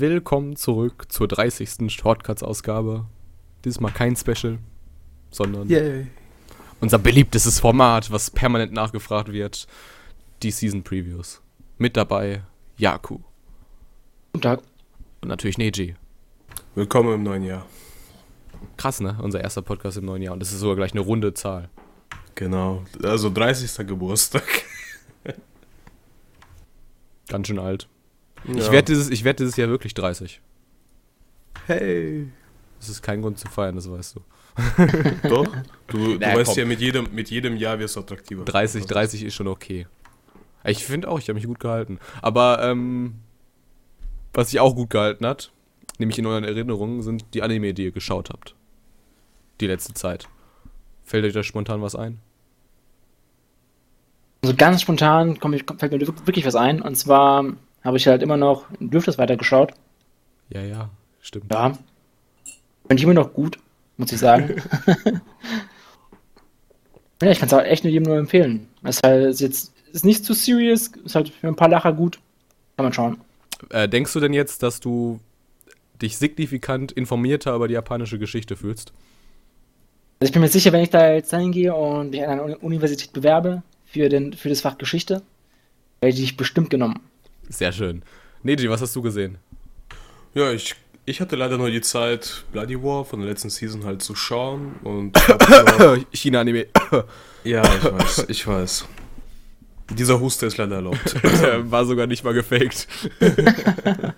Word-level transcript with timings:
Willkommen 0.00 0.56
zurück 0.56 1.12
zur 1.12 1.28
30. 1.28 1.92
Shortcuts-Ausgabe. 1.92 3.04
Diesmal 3.66 3.92
kein 3.92 4.16
Special, 4.16 4.58
sondern 5.30 5.68
Yay. 5.68 6.06
unser 6.80 6.98
beliebtestes 6.98 7.60
Format, 7.60 8.10
was 8.10 8.30
permanent 8.30 8.72
nachgefragt 8.72 9.30
wird, 9.30 9.66
die 10.42 10.52
Season 10.52 10.82
Previews. 10.82 11.42
Mit 11.76 11.98
dabei 11.98 12.44
Yaku 12.78 13.18
Guten 14.32 14.40
Tag. 14.40 14.62
und 15.20 15.28
natürlich 15.28 15.58
Neji. 15.58 15.96
Willkommen 16.74 17.12
im 17.16 17.22
neuen 17.22 17.44
Jahr. 17.44 17.66
Krass, 18.78 19.00
ne? 19.00 19.18
Unser 19.20 19.42
erster 19.42 19.60
Podcast 19.60 19.98
im 19.98 20.06
neuen 20.06 20.22
Jahr 20.22 20.32
und 20.32 20.40
das 20.40 20.50
ist 20.50 20.60
sogar 20.60 20.76
gleich 20.76 20.92
eine 20.92 21.00
runde 21.02 21.34
Zahl. 21.34 21.68
Genau. 22.36 22.84
Also 23.02 23.28
30. 23.28 23.86
Geburtstag. 23.86 24.44
Ganz 27.28 27.48
schön 27.48 27.58
alt. 27.58 27.86
Ja. 28.44 28.54
Ich 28.56 28.70
werde 28.70 28.84
dieses, 28.84 29.10
ich 29.10 29.24
werd 29.24 29.38
dieses 29.38 29.56
Jahr 29.56 29.68
wirklich 29.68 29.94
30. 29.94 30.40
Hey. 31.66 32.28
Das 32.78 32.88
ist 32.88 33.02
kein 33.02 33.20
Grund 33.20 33.38
zu 33.38 33.48
feiern, 33.48 33.76
das 33.76 33.90
weißt 33.90 34.16
du. 34.16 34.20
Doch? 35.28 35.46
Du, 35.86 35.98
du 35.98 36.18
Na, 36.20 36.34
weißt 36.34 36.52
komm. 36.52 36.58
ja, 36.58 36.64
mit 36.64 36.80
jedem, 36.80 37.08
mit 37.12 37.30
jedem 37.30 37.56
Jahr 37.56 37.78
wirst 37.78 37.96
du 37.96 38.00
attraktiver. 38.00 38.44
30, 38.44 38.86
30 38.86 39.24
ist 39.24 39.34
schon 39.34 39.48
okay. 39.48 39.86
Ich 40.64 40.84
finde 40.84 41.08
auch, 41.08 41.18
ich 41.18 41.28
habe 41.28 41.34
mich 41.34 41.46
gut 41.46 41.60
gehalten. 41.60 41.98
Aber 42.22 42.62
ähm, 42.62 43.16
was 44.32 44.50
sich 44.50 44.60
auch 44.60 44.74
gut 44.74 44.90
gehalten 44.90 45.26
hat, 45.26 45.52
nämlich 45.98 46.18
in 46.18 46.26
euren 46.26 46.44
Erinnerungen, 46.44 47.02
sind 47.02 47.24
die 47.34 47.42
Anime, 47.42 47.74
die 47.74 47.84
ihr 47.84 47.92
geschaut 47.92 48.30
habt. 48.30 48.54
Die 49.60 49.66
letzte 49.66 49.94
Zeit. 49.94 50.28
Fällt 51.04 51.24
euch 51.24 51.32
da 51.32 51.42
spontan 51.42 51.82
was 51.82 51.94
ein? 51.94 52.18
Also 54.42 54.56
ganz 54.56 54.80
spontan 54.80 55.38
komm 55.38 55.52
ich, 55.52 55.64
fällt 55.78 55.92
mir 55.92 56.00
wirklich 56.00 56.46
was 56.46 56.54
ein. 56.54 56.80
Und 56.80 56.94
zwar 56.96 57.44
habe 57.82 57.96
ich 57.96 58.06
halt 58.06 58.22
immer 58.22 58.36
noch 58.36 58.66
Dürftes 58.78 59.18
weitergeschaut. 59.18 59.72
Ja, 60.50 60.62
ja, 60.62 60.90
stimmt. 61.20 61.52
Ja. 61.52 61.72
Finde 62.86 63.00
ich 63.00 63.04
immer 63.04 63.14
noch 63.14 63.32
gut, 63.32 63.58
muss 63.96 64.12
ich 64.12 64.18
sagen. 64.18 64.62
ja, 67.22 67.30
ich 67.30 67.38
kann 67.38 67.46
es 67.46 67.52
halt 67.52 67.66
echt 67.66 67.84
nur 67.84 67.92
jedem 67.92 68.04
nur 68.08 68.18
empfehlen. 68.18 68.68
Es 68.82 68.96
ist 68.96 69.02
halt 69.04 69.26
ist 69.26 69.40
jetzt 69.40 69.72
ist 69.92 70.04
nicht 70.04 70.24
zu 70.24 70.34
serious, 70.34 70.88
ist 71.04 71.14
halt 71.14 71.28
für 71.30 71.48
ein 71.48 71.56
paar 71.56 71.68
Lacher 71.68 71.92
gut. 71.92 72.18
Kann 72.76 72.84
man 72.84 72.92
schauen. 72.92 73.20
Äh, 73.70 73.88
denkst 73.88 74.12
du 74.12 74.20
denn 74.20 74.32
jetzt, 74.32 74.62
dass 74.62 74.80
du 74.80 75.20
dich 76.00 76.16
signifikant 76.16 76.92
informierter 76.92 77.54
über 77.54 77.68
die 77.68 77.74
japanische 77.74 78.18
Geschichte 78.18 78.56
fühlst? 78.56 78.92
Also 80.20 80.28
ich 80.28 80.32
bin 80.32 80.42
mir 80.42 80.48
sicher, 80.48 80.72
wenn 80.72 80.82
ich 80.82 80.90
da 80.90 81.12
jetzt 81.12 81.34
hingehe 81.34 81.74
und 81.74 82.10
mich 82.10 82.22
an 82.22 82.30
einer 82.30 82.44
Uni- 82.44 82.56
Universität 82.56 83.12
bewerbe 83.12 83.62
für, 83.86 84.08
den, 84.08 84.32
für 84.32 84.48
das 84.48 84.60
Fach 84.60 84.78
Geschichte, 84.78 85.22
werde 86.00 86.18
ich 86.18 86.36
bestimmt 86.36 86.70
genommen. 86.70 87.00
Sehr 87.50 87.72
schön. 87.72 88.02
Neji, 88.42 88.70
was 88.70 88.80
hast 88.80 88.96
du 88.96 89.02
gesehen? 89.02 89.36
Ja, 90.34 90.50
ich, 90.52 90.74
ich 91.04 91.20
hatte 91.20 91.36
leider 91.36 91.58
nur 91.58 91.70
die 91.70 91.80
Zeit, 91.82 92.44
Bloody 92.52 92.82
War 92.82 93.04
von 93.04 93.20
der 93.20 93.28
letzten 93.28 93.50
Season 93.50 93.84
halt 93.84 94.02
zu 94.02 94.14
schauen. 94.14 94.76
Und 94.82 95.18
China-Anime. 96.12 96.66
ja, 97.44 97.62
ich 97.62 97.84
weiß, 97.92 98.26
ich 98.28 98.46
weiß. 98.46 98.86
Dieser 99.90 100.20
Huster 100.20 100.46
ist 100.46 100.56
leider 100.56 100.76
erlaubt. 100.76 101.16
War 101.70 101.84
sogar 101.84 102.06
nicht 102.06 102.24
mal 102.24 102.32
gefaked. 102.32 102.86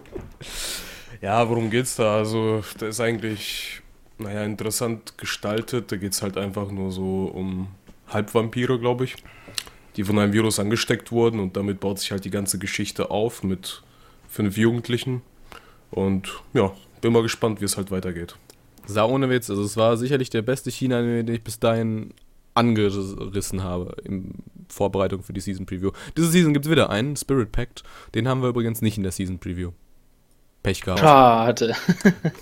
Ja, 1.23 1.49
worum 1.49 1.71
geht's 1.71 1.95
da? 1.95 2.17
Also, 2.17 2.65
der 2.81 2.89
ist 2.89 2.99
eigentlich, 2.99 3.81
naja, 4.19 4.43
interessant 4.43 5.17
gestaltet. 5.19 5.93
Da 5.93 5.97
geht's 5.97 6.21
halt 6.21 6.37
einfach 6.37 6.73
nur 6.73 6.91
so 6.91 7.31
um 7.33 7.69
Halbvampire, 8.09 8.81
glaube 8.81 9.05
ich, 9.05 9.15
die 9.97 10.05
von 10.05 10.19
einem 10.19 10.33
Virus 10.33 10.59
angesteckt 10.59 11.13
wurden 11.13 11.41
und 11.41 11.57
damit 11.57 11.81
baut 11.81 11.99
sich 11.99 12.11
halt 12.11 12.25
die 12.25 12.31
ganze 12.31 12.59
Geschichte 12.59 13.11
auf 13.11 13.43
mit 13.43 13.83
fünf 14.29 14.57
Jugendlichen. 14.57 15.23
Und 15.91 16.41
ja, 16.55 16.73
bin 17.01 17.13
mal 17.13 17.23
gespannt, 17.23 17.61
wie 17.61 17.67
es 17.67 17.77
halt 17.77 17.91
weitergeht. 17.91 18.37
Sah 18.87 19.05
ohne 19.05 19.29
Witz, 19.29 19.51
also 19.51 19.63
es 19.63 19.77
war 19.77 19.97
sicherlich 19.97 20.31
der 20.31 20.43
beste 20.43 20.71
China-Anime, 20.71 21.25
den 21.25 21.35
ich 21.37 21.45
bis 21.45 21.61
dahin 21.61 22.15
angerissen 22.55 23.63
habe 23.63 23.97
in 24.05 24.35
Vorbereitung 24.69 25.23
für 25.23 25.33
die 25.33 25.41
Season 25.41 25.67
Preview. 25.67 25.93
Diese 26.17 26.29
Season 26.29 26.53
gibt 26.53 26.67
es 26.67 26.71
wieder 26.71 26.91
einen, 26.91 27.17
Spirit 27.17 27.53
Pact. 27.53 27.83
Den 28.15 28.29
haben 28.29 28.43
wir 28.43 28.49
übrigens 28.49 28.83
nicht 28.83 28.97
in 28.97 29.03
der 29.03 29.13
Season 29.13 29.39
Preview. 29.39 29.73
Pech 30.63 30.83
gehabt. 30.83 31.01
Schade. 31.01 31.75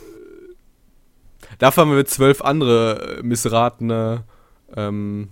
Dafür 1.58 1.82
haben 1.82 1.96
wir 1.96 2.04
zwölf 2.06 2.42
andere 2.42 3.18
äh, 3.18 3.22
missratene, 3.22 4.24
ähm, 4.76 5.28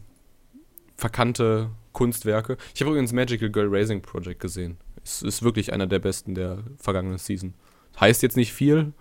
verkannte 0.96 1.70
Kunstwerke. 1.92 2.56
Ich 2.74 2.80
habe 2.80 2.90
übrigens 2.90 3.12
Magical 3.12 3.50
Girl 3.50 3.68
Racing 3.68 4.02
Project 4.02 4.40
gesehen. 4.40 4.78
Es 5.04 5.22
ist 5.22 5.42
wirklich 5.42 5.72
einer 5.72 5.86
der 5.86 5.98
besten 5.98 6.34
der 6.34 6.58
vergangenen 6.76 7.18
Season. 7.18 7.54
Heißt 7.98 8.22
jetzt 8.22 8.36
nicht 8.36 8.52
viel, 8.52 8.92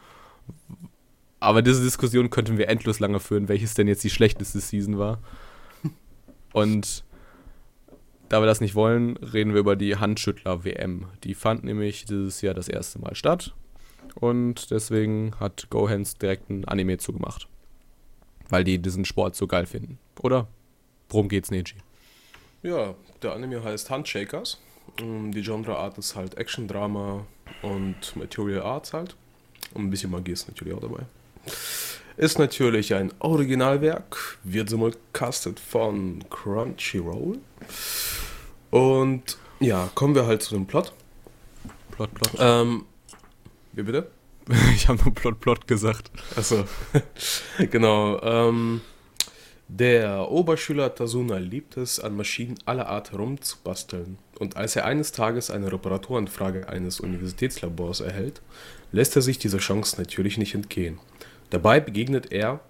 aber 1.39 1.61
diese 1.61 1.83
Diskussion 1.83 2.29
könnten 2.29 2.57
wir 2.57 2.69
endlos 2.69 2.99
lange 2.99 3.19
führen, 3.19 3.47
welches 3.47 3.73
denn 3.73 3.87
jetzt 3.87 4.03
die 4.03 4.09
schlechteste 4.09 4.59
Season 4.59 4.97
war. 4.97 5.19
Und 6.53 7.03
da 8.29 8.41
wir 8.41 8.47
das 8.47 8.61
nicht 8.61 8.75
wollen, 8.75 9.17
reden 9.17 9.53
wir 9.53 9.61
über 9.61 9.75
die 9.75 9.95
Handschüttler 9.95 10.65
WM. 10.65 11.05
Die 11.23 11.33
fand 11.33 11.63
nämlich 11.63 12.05
dieses 12.05 12.41
Jahr 12.41 12.53
das 12.53 12.67
erste 12.67 12.99
Mal 12.99 13.15
statt. 13.15 13.53
Und 14.15 14.71
deswegen 14.71 15.33
hat 15.39 15.67
GoHands 15.69 16.15
direkt 16.15 16.49
ein 16.49 16.65
Anime 16.65 16.97
zugemacht. 16.97 17.47
Weil 18.49 18.63
die 18.63 18.79
diesen 18.79 19.05
Sport 19.05 19.35
so 19.35 19.47
geil 19.47 19.65
finden. 19.65 19.99
Oder? 20.21 20.47
Worum 21.09 21.29
geht's, 21.29 21.51
Neji? 21.51 21.75
Ja, 22.63 22.95
der 23.21 23.33
Anime 23.33 23.63
heißt 23.63 23.89
Handshakers. 23.89 24.59
Ähm, 24.99 25.31
Die 25.31 25.41
Genreart 25.41 25.97
ist 25.97 26.15
halt 26.15 26.37
Action, 26.37 26.67
Drama 26.67 27.25
und 27.61 28.15
Material 28.15 28.61
Arts 28.63 28.93
halt. 28.93 29.15
Und 29.73 29.85
ein 29.85 29.89
bisschen 29.89 30.11
Magie 30.11 30.31
ist 30.31 30.47
natürlich 30.47 30.73
auch 30.73 30.81
dabei. 30.81 31.03
Ist 32.17 32.39
natürlich 32.39 32.93
ein 32.95 33.13
Originalwerk, 33.19 34.39
wird 34.43 34.69
simulcastet 34.69 35.59
von 35.59 36.23
Crunchyroll. 36.29 37.37
Und 38.71 39.37
ja, 39.59 39.89
kommen 39.93 40.15
wir 40.15 40.25
halt 40.25 40.41
zu 40.41 40.55
dem 40.55 40.65
Plot. 40.65 40.93
Plot, 41.91 42.13
Plot. 42.13 42.31
Ähm, 42.39 42.85
wie 43.73 43.83
bitte? 43.83 44.09
Ich 44.73 44.87
habe 44.87 45.03
nur 45.03 45.13
Plot, 45.13 45.39
Plot 45.41 45.67
gesagt. 45.67 46.09
Achso, 46.35 46.63
genau. 47.71 48.21
Ähm, 48.21 48.81
der 49.67 50.31
Oberschüler 50.31 50.95
Tasuna 50.95 51.37
liebt 51.37 51.75
es, 51.75 51.99
an 51.99 52.15
Maschinen 52.15 52.55
aller 52.65 52.87
Art 52.87 53.11
herumzubasteln. 53.11 54.17
Und 54.39 54.55
als 54.55 54.75
er 54.75 54.85
eines 54.85 55.11
Tages 55.11 55.51
eine 55.51 55.71
Reparaturanfrage 55.71 56.69
eines 56.69 56.99
Universitätslabors 56.99 57.99
erhält, 57.99 58.41
lässt 58.91 59.15
er 59.15 59.21
sich 59.21 59.39
dieser 59.39 59.57
Chance 59.57 59.99
natürlich 59.99 60.37
nicht 60.37 60.55
entgehen. 60.55 60.99
Dabei 61.49 61.79
begegnet 61.79 62.31
er 62.31 62.61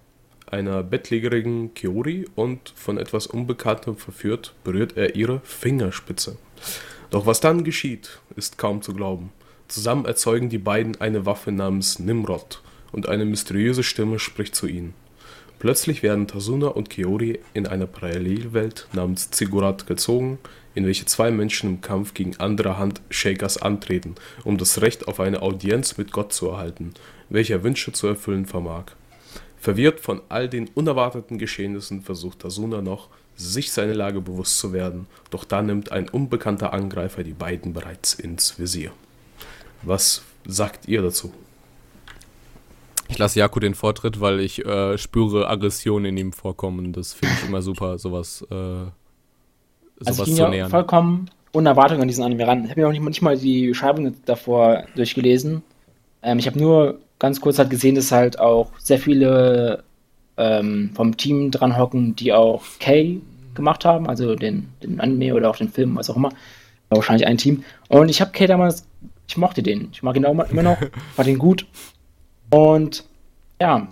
einer 0.50 0.82
bettlägerigen 0.82 1.74
Kiori 1.74 2.26
und 2.34 2.72
von 2.74 2.98
etwas 2.98 3.26
Unbekanntem 3.26 3.96
verführt, 3.96 4.54
berührt 4.64 4.96
er 4.96 5.14
ihre 5.14 5.40
Fingerspitze. 5.44 6.36
Doch 7.10 7.26
was 7.26 7.40
dann 7.40 7.64
geschieht, 7.64 8.20
ist 8.34 8.58
kaum 8.58 8.82
zu 8.82 8.92
glauben. 8.92 9.30
Zusammen 9.68 10.06
erzeugen 10.06 10.48
die 10.48 10.58
beiden 10.58 11.00
eine 11.00 11.26
Waffe 11.26 11.52
namens 11.52 11.98
Nimrod 11.98 12.62
und 12.90 13.08
eine 13.08 13.24
mysteriöse 13.24 13.82
Stimme 13.82 14.18
spricht 14.18 14.54
zu 14.54 14.66
ihnen. 14.66 14.94
Plötzlich 15.58 16.04
werden 16.04 16.28
Tasuna 16.28 16.68
und 16.68 16.88
Kiori 16.88 17.40
in 17.52 17.66
eine 17.66 17.88
Parallelwelt 17.88 18.86
namens 18.92 19.30
Ziggurat 19.30 19.86
gezogen, 19.88 20.38
in 20.74 20.86
welche 20.86 21.06
zwei 21.06 21.32
Menschen 21.32 21.70
im 21.70 21.80
Kampf 21.80 22.14
gegen 22.14 22.36
andere 22.38 22.78
Handshakers 22.78 23.60
antreten, 23.60 24.14
um 24.44 24.56
das 24.56 24.80
Recht 24.80 25.08
auf 25.08 25.18
eine 25.18 25.42
Audienz 25.42 25.98
mit 25.98 26.12
Gott 26.12 26.32
zu 26.32 26.48
erhalten, 26.48 26.94
welcher 27.28 27.64
Wünsche 27.64 27.92
zu 27.92 28.06
erfüllen 28.06 28.46
vermag. 28.46 28.84
Verwirrt 29.60 29.98
von 29.98 30.20
all 30.28 30.48
den 30.48 30.68
unerwarteten 30.68 31.38
Geschehnissen 31.38 32.02
versucht 32.02 32.38
Tasuna 32.38 32.80
noch, 32.80 33.08
sich 33.34 33.72
seine 33.72 33.94
Lage 33.94 34.20
bewusst 34.20 34.58
zu 34.58 34.72
werden, 34.72 35.06
doch 35.30 35.42
da 35.44 35.62
nimmt 35.62 35.90
ein 35.90 36.08
unbekannter 36.08 36.72
Angreifer 36.72 37.24
die 37.24 37.32
beiden 37.32 37.72
bereits 37.72 38.14
ins 38.14 38.60
Visier. 38.60 38.92
Was 39.82 40.22
sagt 40.46 40.86
ihr 40.86 41.02
dazu? 41.02 41.32
Ich 43.08 43.18
lasse 43.18 43.38
Jaku 43.38 43.58
den 43.60 43.74
Vortritt, 43.74 44.20
weil 44.20 44.40
ich 44.40 44.64
äh, 44.64 44.98
spüre 44.98 45.48
Aggression 45.48 46.04
in 46.04 46.16
ihm 46.16 46.32
vorkommen. 46.32 46.92
Das 46.92 47.14
finde 47.14 47.34
ich 47.40 47.48
immer 47.48 47.62
super, 47.62 47.98
sowas, 47.98 48.42
äh, 48.50 48.54
sowas 48.54 48.92
Also 50.04 50.22
ich 50.22 50.26
ging 50.26 50.36
zu 50.36 50.42
ja 50.42 50.48
nähern. 50.50 50.70
vollkommen 50.70 51.30
ohne 51.52 51.70
Erwartung 51.70 52.00
an 52.00 52.08
diesen 52.08 52.24
Anime 52.24 52.46
ran. 52.46 52.64
Ich 52.64 52.70
habe 52.70 52.80
mir 52.80 52.88
auch 52.88 52.92
nicht, 52.92 53.02
nicht 53.02 53.22
mal 53.22 53.36
die 53.36 53.68
Beschreibung 53.68 54.14
davor 54.24 54.84
durchgelesen. 54.94 55.62
Ähm, 56.22 56.38
ich 56.38 56.46
habe 56.46 56.58
nur 56.58 56.98
ganz 57.18 57.40
kurz 57.40 57.58
halt 57.58 57.70
gesehen, 57.70 57.94
dass 57.94 58.12
halt 58.12 58.38
auch 58.38 58.70
sehr 58.78 58.98
viele 58.98 59.82
ähm, 60.36 60.90
vom 60.94 61.16
Team 61.16 61.50
dran 61.50 61.76
hocken, 61.76 62.14
die 62.16 62.32
auch 62.32 62.62
K 62.78 63.20
gemacht 63.54 63.84
haben, 63.84 64.08
also 64.08 64.34
den, 64.36 64.68
den 64.82 65.00
Anime 65.00 65.34
oder 65.34 65.50
auch 65.50 65.56
den 65.56 65.68
Film, 65.68 65.96
was 65.96 66.10
auch 66.10 66.16
immer. 66.16 66.30
War 66.90 66.98
wahrscheinlich 66.98 67.26
ein 67.26 67.38
Team. 67.38 67.64
Und 67.88 68.08
ich 68.08 68.20
habe 68.20 68.30
K 68.30 68.46
damals, 68.46 68.86
ich 69.26 69.36
mochte 69.36 69.62
den. 69.62 69.88
Ich 69.92 70.02
mag 70.02 70.16
ihn 70.16 70.24
auch 70.24 70.32
immer 70.32 70.48
immer 70.50 70.62
noch, 70.62 70.78
fand 71.16 71.28
ihn 71.28 71.38
gut. 71.38 71.66
Und 72.50 73.04
ja, 73.60 73.88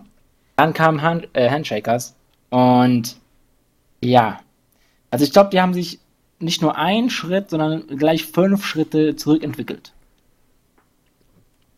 dann 0.56 0.72
kamen 0.72 1.02
Hand, 1.02 1.28
äh, 1.34 1.50
Handshakers. 1.50 2.14
Und 2.50 3.16
ja, 4.02 4.40
also 5.10 5.24
ich 5.24 5.32
glaube, 5.32 5.50
die 5.50 5.60
haben 5.60 5.74
sich 5.74 6.00
nicht 6.38 6.62
nur 6.62 6.76
einen 6.76 7.10
Schritt, 7.10 7.50
sondern 7.50 7.86
gleich 7.86 8.24
fünf 8.24 8.64
Schritte 8.64 9.16
zurückentwickelt. 9.16 9.92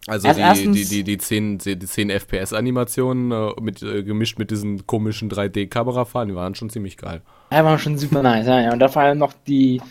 Also 0.07 0.33
die, 0.33 0.73
die, 0.73 0.85
die, 0.85 1.05
die 1.05 1.19
10, 1.19 1.59
die 1.59 1.79
10 1.79 2.09
FPS-Animationen 2.09 3.31
äh, 3.31 3.61
mit, 3.61 3.83
äh, 3.83 4.03
gemischt 4.03 4.39
mit 4.39 4.51
diesen 4.51 4.87
komischen 4.87 5.31
3D-Kamerafahren, 5.31 6.29
die 6.29 6.35
waren 6.35 6.55
schon 6.55 6.71
ziemlich 6.71 6.97
geil. 6.97 7.21
Ja, 7.53 7.63
waren 7.63 7.79
schon 7.79 7.99
super 7.99 8.23
nice, 8.23 8.47
ja, 8.47 8.61
ja. 8.63 8.73
Und 8.73 8.79
da 8.79 8.89
vor 8.89 9.03
allem 9.03 9.19
noch 9.19 9.35
die 9.47 9.83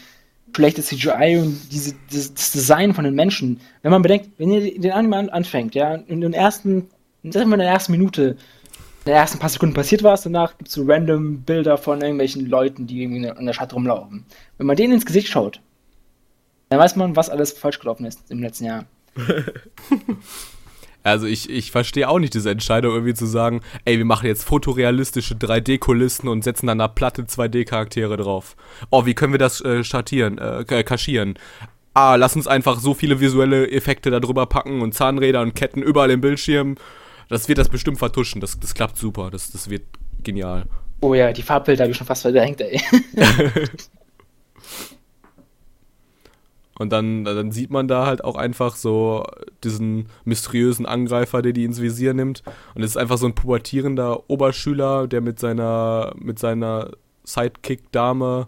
schlechte 0.56 0.82
CGI 0.82 1.38
und 1.42 1.72
diese, 1.72 1.96
das, 2.12 2.34
das 2.34 2.52
Design 2.52 2.94
von 2.94 3.04
den 3.04 3.14
Menschen. 3.14 3.60
Wenn 3.82 3.92
man 3.92 4.02
bedenkt, 4.02 4.30
wenn 4.38 4.52
ihr 4.52 4.80
den 4.80 4.92
Anime 4.92 5.32
anfängt, 5.32 5.76
ja, 5.76 5.96
in 5.96 6.22
den 6.22 6.34
ersten, 6.34 6.88
sagen 7.24 7.50
wir 7.50 7.56
in 7.56 7.60
der 7.60 7.70
ersten 7.70 7.92
Minute, 7.92 8.38
in 9.06 9.12
den 9.12 9.16
ersten 9.16 9.40
paar 9.40 9.50
Sekunden 9.50 9.76
passiert 9.76 10.04
was, 10.04 10.24
danach 10.24 10.58
gibt 10.58 10.70
es 10.70 10.74
so 10.74 10.84
random 10.86 11.42
Bilder 11.42 11.78
von 11.78 12.02
irgendwelchen 12.02 12.46
Leuten, 12.48 12.88
die 12.88 13.04
irgendwie 13.04 13.28
in 13.28 13.46
der 13.46 13.54
Stadt 13.54 13.74
rumlaufen. 13.74 14.26
Wenn 14.58 14.68
man 14.68 14.76
denen 14.76 14.94
ins 14.94 15.06
Gesicht 15.06 15.28
schaut, 15.28 15.62
dann 16.70 16.80
weiß 16.80 16.96
man, 16.96 17.16
was 17.16 17.30
alles 17.30 17.52
falsch 17.52 17.80
gelaufen 17.80 18.06
ist 18.06 18.30
im 18.30 18.42
letzten 18.42 18.66
Jahr. 18.66 18.86
Also 21.08 21.26
ich, 21.26 21.50
ich 21.50 21.72
verstehe 21.72 22.10
auch 22.10 22.20
nicht 22.20 22.34
diese 22.34 22.52
Entscheidung, 22.52 22.94
irgendwie 22.94 23.14
zu 23.14 23.26
sagen, 23.26 23.62
ey, 23.86 23.98
wir 23.98 24.04
machen 24.04 24.28
jetzt 24.28 24.44
fotorealistische 24.44 25.36
3D-Kulissen 25.36 26.28
und 26.28 26.44
setzen 26.44 26.68
dann 26.68 26.80
da 26.80 26.90
platte 26.90 27.24
2D-Charaktere 27.24 28.18
drauf. 28.18 28.58
Oh, 28.90 29.06
wie 29.06 29.14
können 29.14 29.34
wir 29.34 29.40
das 29.40 29.62
äh, 29.62 29.86
schattieren, 29.86 30.38
äh, 30.38 30.66
kaschieren? 30.84 31.40
Ah, 31.94 32.16
lass 32.16 32.36
uns 32.36 32.46
einfach 32.46 32.80
so 32.80 32.94
viele 32.94 33.22
visuelle 33.22 33.72
Effekte 33.72 34.12
da 34.12 34.20
drüber 34.20 34.48
packen 34.48 34.82
und 34.82 34.94
Zahnräder 34.94 35.42
und 35.42 35.56
Ketten 35.56 35.82
überall 35.82 36.12
im 36.12 36.20
Bildschirm. 36.20 36.76
Das 37.30 37.48
wird 37.48 37.58
das 37.58 37.70
bestimmt 37.70 38.00
vertuschen. 38.00 38.42
Das, 38.42 38.60
das 38.60 38.74
klappt 38.74 38.98
super. 38.98 39.32
Das, 39.32 39.50
das 39.52 39.70
wird 39.70 39.84
genial. 40.24 40.66
Oh 41.00 41.14
ja, 41.14 41.32
die 41.32 41.42
Farbbilder 41.42 41.86
habe 41.86 41.92
ich 41.92 41.98
schon 41.98 42.08
fast 42.08 42.24
verdrängt, 42.24 42.60
ey. 42.60 42.82
Und 46.80 46.92
dann, 46.92 47.24
dann 47.24 47.52
sieht 47.52 47.72
man 47.72 47.88
da 47.88 48.06
halt 48.06 48.24
auch 48.24 48.36
einfach 48.36 48.76
so 48.76 49.26
diesen 49.64 50.08
mysteriösen 50.26 50.86
Angreifer, 50.86 51.42
der 51.42 51.54
die 51.54 51.64
ins 51.64 51.82
Visier 51.82 52.14
nimmt. 52.14 52.44
Und 52.76 52.84
es 52.84 52.92
ist 52.92 52.98
einfach 52.98 53.18
so 53.18 53.26
ein 53.26 53.36
pubertierender 53.36 54.30
Oberschüler, 54.30 55.08
der 55.08 55.22
mit 55.22 55.40
seiner, 55.40 56.14
mit 56.20 56.38
seiner 56.40 56.92
Sidekick-Dame, 57.24 58.48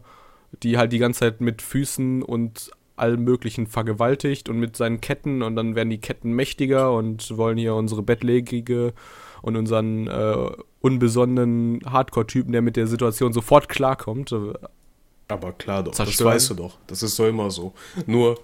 die 0.64 0.78
halt 0.78 0.94
die 0.94 1.00
ganze 1.00 1.22
Zeit 1.22 1.42
mit 1.42 1.62
Füßen 1.62 2.24
und 2.24 2.72
allem 2.96 3.24
Möglichen 3.24 3.66
vergewaltigt 3.66 4.50
und 4.50 4.60
mit 4.60 4.76
seinen 4.76 5.02
Ketten. 5.02 5.42
Und 5.42 5.56
dann 5.56 5.76
werden 5.76 5.90
die 5.90 6.02
Ketten 6.02 6.31
mächtiger 6.34 6.94
und 6.94 7.36
wollen 7.38 7.58
hier 7.58 7.76
unsere 7.76 8.04
Bettlägerige 8.04 8.94
und 9.42 9.56
unseren 9.56 10.08
äh, 10.08 10.52
unbesonnenen 10.81 11.80
Hardcore-Typen, 11.86 12.52
der 12.52 12.62
mit 12.62 12.76
der 12.76 12.88
Situation 12.88 13.34
sofort 13.34 13.70
klarkommt, 13.70 14.34
aber 15.30 15.54
klar 15.54 15.84
doch, 15.84 15.94
Zerstören. 15.94 16.34
das 16.34 16.36
weißt 16.36 16.50
du 16.52 16.54
doch. 16.56 16.78
Das 16.88 17.04
ist 17.04 17.16
so 17.16 17.28
immer 17.28 17.50
so. 17.52 17.74
Nur 18.06 18.40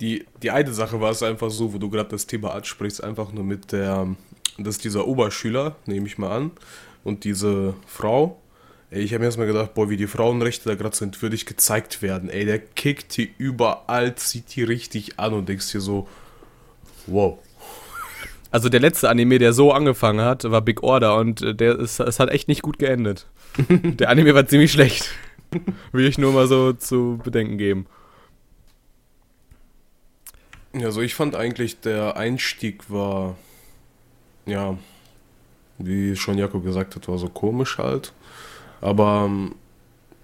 die, 0.00 0.24
die 0.42 0.50
eine 0.50 0.72
Sache 0.72 1.00
war 1.00 1.10
es 1.10 1.22
einfach 1.22 1.50
so, 1.50 1.72
wo 1.72 1.78
du 1.78 1.90
gerade 1.90 2.08
das 2.08 2.26
Thema 2.26 2.54
ansprichst, 2.54 3.02
einfach 3.04 3.32
nur 3.32 3.44
mit 3.44 3.72
der, 3.72 4.08
dass 4.56 4.78
dieser 4.78 5.06
Oberschüler, 5.06 5.76
nehme 5.86 6.06
ich 6.06 6.18
mal 6.18 6.30
an, 6.30 6.50
und 7.04 7.24
diese 7.24 7.74
Frau, 7.86 8.38
ey, 8.90 9.02
ich 9.02 9.12
habe 9.12 9.20
mir 9.20 9.26
erstmal 9.26 9.46
gedacht, 9.46 9.74
boah, 9.74 9.90
wie 9.90 9.96
die 9.96 10.06
Frauenrechte 10.06 10.68
da 10.68 10.74
gerade 10.74 10.96
so 10.96 11.04
entwürdig 11.04 11.46
gezeigt 11.46 12.00
werden, 12.00 12.30
ey, 12.30 12.44
der 12.44 12.58
kickt 12.58 13.16
die 13.16 13.30
überall, 13.38 14.14
zieht 14.14 14.54
die 14.56 14.62
richtig 14.62 15.18
an 15.18 15.34
und 15.34 15.48
denkst 15.48 15.72
dir 15.72 15.80
so, 15.80 16.08
wow. 17.06 17.38
Also 18.50 18.70
der 18.70 18.80
letzte 18.80 19.10
Anime, 19.10 19.38
der 19.38 19.52
so 19.52 19.72
angefangen 19.72 20.22
hat, 20.22 20.44
war 20.44 20.62
Big 20.62 20.82
Order 20.82 21.16
und 21.16 21.42
äh, 21.42 21.54
der 21.54 21.78
ist, 21.78 22.00
es 22.00 22.18
hat 22.18 22.30
echt 22.30 22.48
nicht 22.48 22.62
gut 22.62 22.78
geendet. 22.78 23.26
der 23.68 24.08
Anime 24.08 24.34
war 24.34 24.46
ziemlich 24.46 24.72
schlecht. 24.72 25.10
Will 25.92 26.06
ich 26.06 26.18
nur 26.18 26.32
mal 26.32 26.46
so 26.46 26.72
zu 26.72 27.20
bedenken 27.22 27.58
geben. 27.58 27.86
Ja, 30.74 30.90
so 30.90 31.00
ich 31.00 31.14
fand 31.14 31.34
eigentlich, 31.34 31.80
der 31.80 32.16
Einstieg 32.16 32.90
war, 32.90 33.36
ja, 34.46 34.76
wie 35.78 36.14
schon 36.16 36.38
Jakob 36.38 36.64
gesagt 36.64 36.94
hat, 36.94 37.08
war 37.08 37.18
so 37.18 37.28
komisch 37.28 37.78
halt. 37.78 38.12
Aber 38.80 39.24
ähm, 39.26 39.54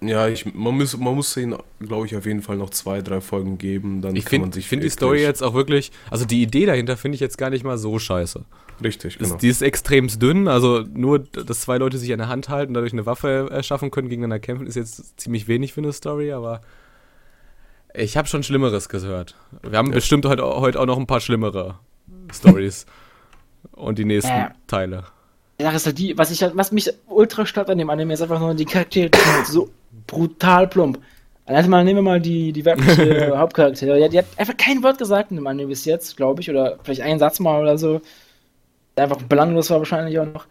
ja, 0.01 0.27
ich, 0.27 0.53
man, 0.53 0.75
muss, 0.75 0.97
man 0.97 1.15
muss 1.15 1.35
ihnen, 1.37 1.55
glaube 1.79 2.05
ich, 2.05 2.15
auf 2.15 2.25
jeden 2.25 2.41
Fall 2.41 2.57
noch 2.57 2.69
zwei, 2.69 3.01
drei 3.01 3.21
Folgen 3.21 3.57
geben. 3.57 4.01
Dann 4.01 4.15
ich 4.15 4.25
finde 4.25 4.61
find 4.61 4.83
die 4.83 4.89
Story 4.89 5.21
jetzt 5.21 5.41
auch 5.41 5.53
wirklich, 5.53 5.91
also 6.11 6.25
die 6.25 6.41
Idee 6.41 6.65
dahinter 6.65 6.97
finde 6.97 7.15
ich 7.15 7.21
jetzt 7.21 7.37
gar 7.37 7.49
nicht 7.49 7.63
mal 7.63 7.77
so 7.77 7.97
scheiße. 7.97 8.43
Richtig, 8.83 9.17
genau. 9.17 9.31
Das, 9.31 9.37
die 9.39 9.47
ist 9.47 9.61
extrem 9.61 10.07
dünn, 10.07 10.47
also 10.47 10.81
nur, 10.81 11.19
dass 11.19 11.61
zwei 11.61 11.77
Leute 11.77 11.97
sich 11.97 12.11
an 12.11 12.19
der 12.19 12.27
Hand 12.27 12.49
halten, 12.49 12.73
dadurch 12.73 12.91
eine 12.91 13.05
Waffe 13.05 13.47
erschaffen 13.49 13.89
können, 13.89 14.09
gegeneinander 14.09 14.39
kämpfen, 14.39 14.67
ist 14.67 14.75
jetzt 14.75 15.19
ziemlich 15.19 15.47
wenig 15.47 15.73
für 15.73 15.81
eine 15.81 15.93
Story, 15.93 16.33
aber 16.33 16.61
ich 17.93 18.17
habe 18.17 18.27
schon 18.27 18.43
Schlimmeres 18.43 18.89
gehört. 18.89 19.35
Wir 19.61 19.77
haben 19.77 19.87
ja. 19.87 19.95
bestimmt 19.95 20.25
heute, 20.25 20.43
heute 20.43 20.79
auch 20.79 20.85
noch 20.85 20.97
ein 20.97 21.07
paar 21.07 21.21
schlimmere 21.21 21.79
Stories 22.33 22.85
und 23.71 23.97
die 23.97 24.05
nächsten 24.05 24.31
äh. 24.31 24.49
Teile. 24.67 25.05
Sache 25.63 25.75
ist 25.75 25.85
halt 25.85 25.97
die, 25.97 26.17
was, 26.17 26.31
ich, 26.31 26.41
was 26.53 26.71
mich 26.71 26.91
ultra 27.07 27.45
stört 27.45 27.69
an 27.69 27.77
dem 27.77 27.89
Anime, 27.89 28.13
ist 28.13 28.21
einfach 28.21 28.39
nur 28.39 28.53
die 28.53 28.65
Charaktere, 28.65 29.09
sind 29.13 29.47
so 29.47 29.69
brutal 30.07 30.67
plump. 30.67 30.99
Also 31.45 31.69
mal, 31.69 31.83
nehmen 31.83 31.99
wir 31.99 32.11
mal 32.11 32.19
die, 32.19 32.51
die 32.51 32.65
weibliche 32.65 33.33
Hauptcharaktere. 33.37 34.01
Die, 34.01 34.09
die, 34.09 34.17
hat 34.17 34.25
einfach 34.37 34.57
kein 34.57 34.83
Wort 34.83 34.97
gesagt 34.97 35.31
in 35.31 35.37
dem 35.37 35.47
Anime 35.47 35.69
bis 35.69 35.85
jetzt, 35.85 36.17
glaube 36.17 36.41
ich, 36.41 36.49
oder 36.49 36.79
vielleicht 36.83 37.01
einen 37.01 37.19
Satz 37.19 37.39
mal 37.39 37.61
oder 37.61 37.77
so 37.77 38.01
einfach 38.95 39.21
belanglos 39.23 39.69
war 39.69 39.79
wahrscheinlich 39.79 40.19
auch 40.19 40.25
noch. 40.25 40.47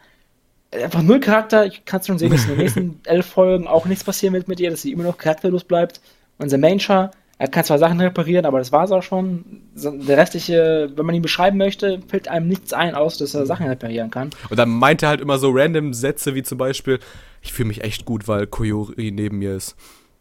Einfach 0.73 1.03
null 1.03 1.21
Charakter. 1.21 1.67
Ich 1.67 1.85
kann 1.85 2.01
es 2.01 2.07
schon 2.07 2.19
sehen, 2.19 2.33
dass 2.33 2.45
in 2.45 2.51
den 2.51 2.59
nächsten 2.59 3.01
elf 3.05 3.27
Folgen 3.27 3.69
auch 3.69 3.87
nichts 3.87 4.03
passieren 4.03 4.35
wird 4.35 4.49
mit 4.49 4.59
ihr, 4.59 4.71
dass 4.71 4.83
sie 4.83 4.93
immer 4.93 5.05
noch 5.05 5.19
charakterlos 5.19 5.65
bleibt. 5.65 6.01
Unser 6.39 6.59
Main-Char, 6.59 7.13
er 7.37 7.49
kann 7.49 7.65
zwar 7.65 7.79
Sachen 7.79 8.01
reparieren, 8.01 8.47
aber 8.47 8.59
das 8.59 8.71
war 8.71 8.85
es 8.85 8.93
auch 8.93 9.03
schon. 9.03 9.45
Der 9.75 10.17
restliche, 10.17 10.93
wenn 10.95 11.05
man 11.05 11.15
ihn 11.15 11.23
beschreiben 11.23 11.59
möchte, 11.59 12.01
fällt 12.07 12.29
einem 12.29 12.47
nichts 12.47 12.73
ein, 12.73 12.95
aus, 12.95 13.19
dass 13.19 13.35
er 13.35 13.45
Sachen 13.45 13.67
reparieren 13.67 14.11
kann. 14.11 14.31
Und 14.51 14.57
dann 14.57 14.71
meint 14.71 15.03
er 15.03 15.09
halt 15.09 15.21
immer 15.21 15.39
so 15.39 15.51
random 15.51 15.95
Sätze 15.95 16.35
wie 16.35 16.45
zum 16.45 16.59
Beispiel: 16.59 17.01
Ich 17.43 17.53
fühle 17.53 17.69
mich 17.69 17.83
echt 17.83 18.05
gut, 18.05 18.29
weil 18.29 18.47
Koyori 18.47 19.11
neben 19.11 19.39
mir 19.39 19.57
ist. 19.57 19.75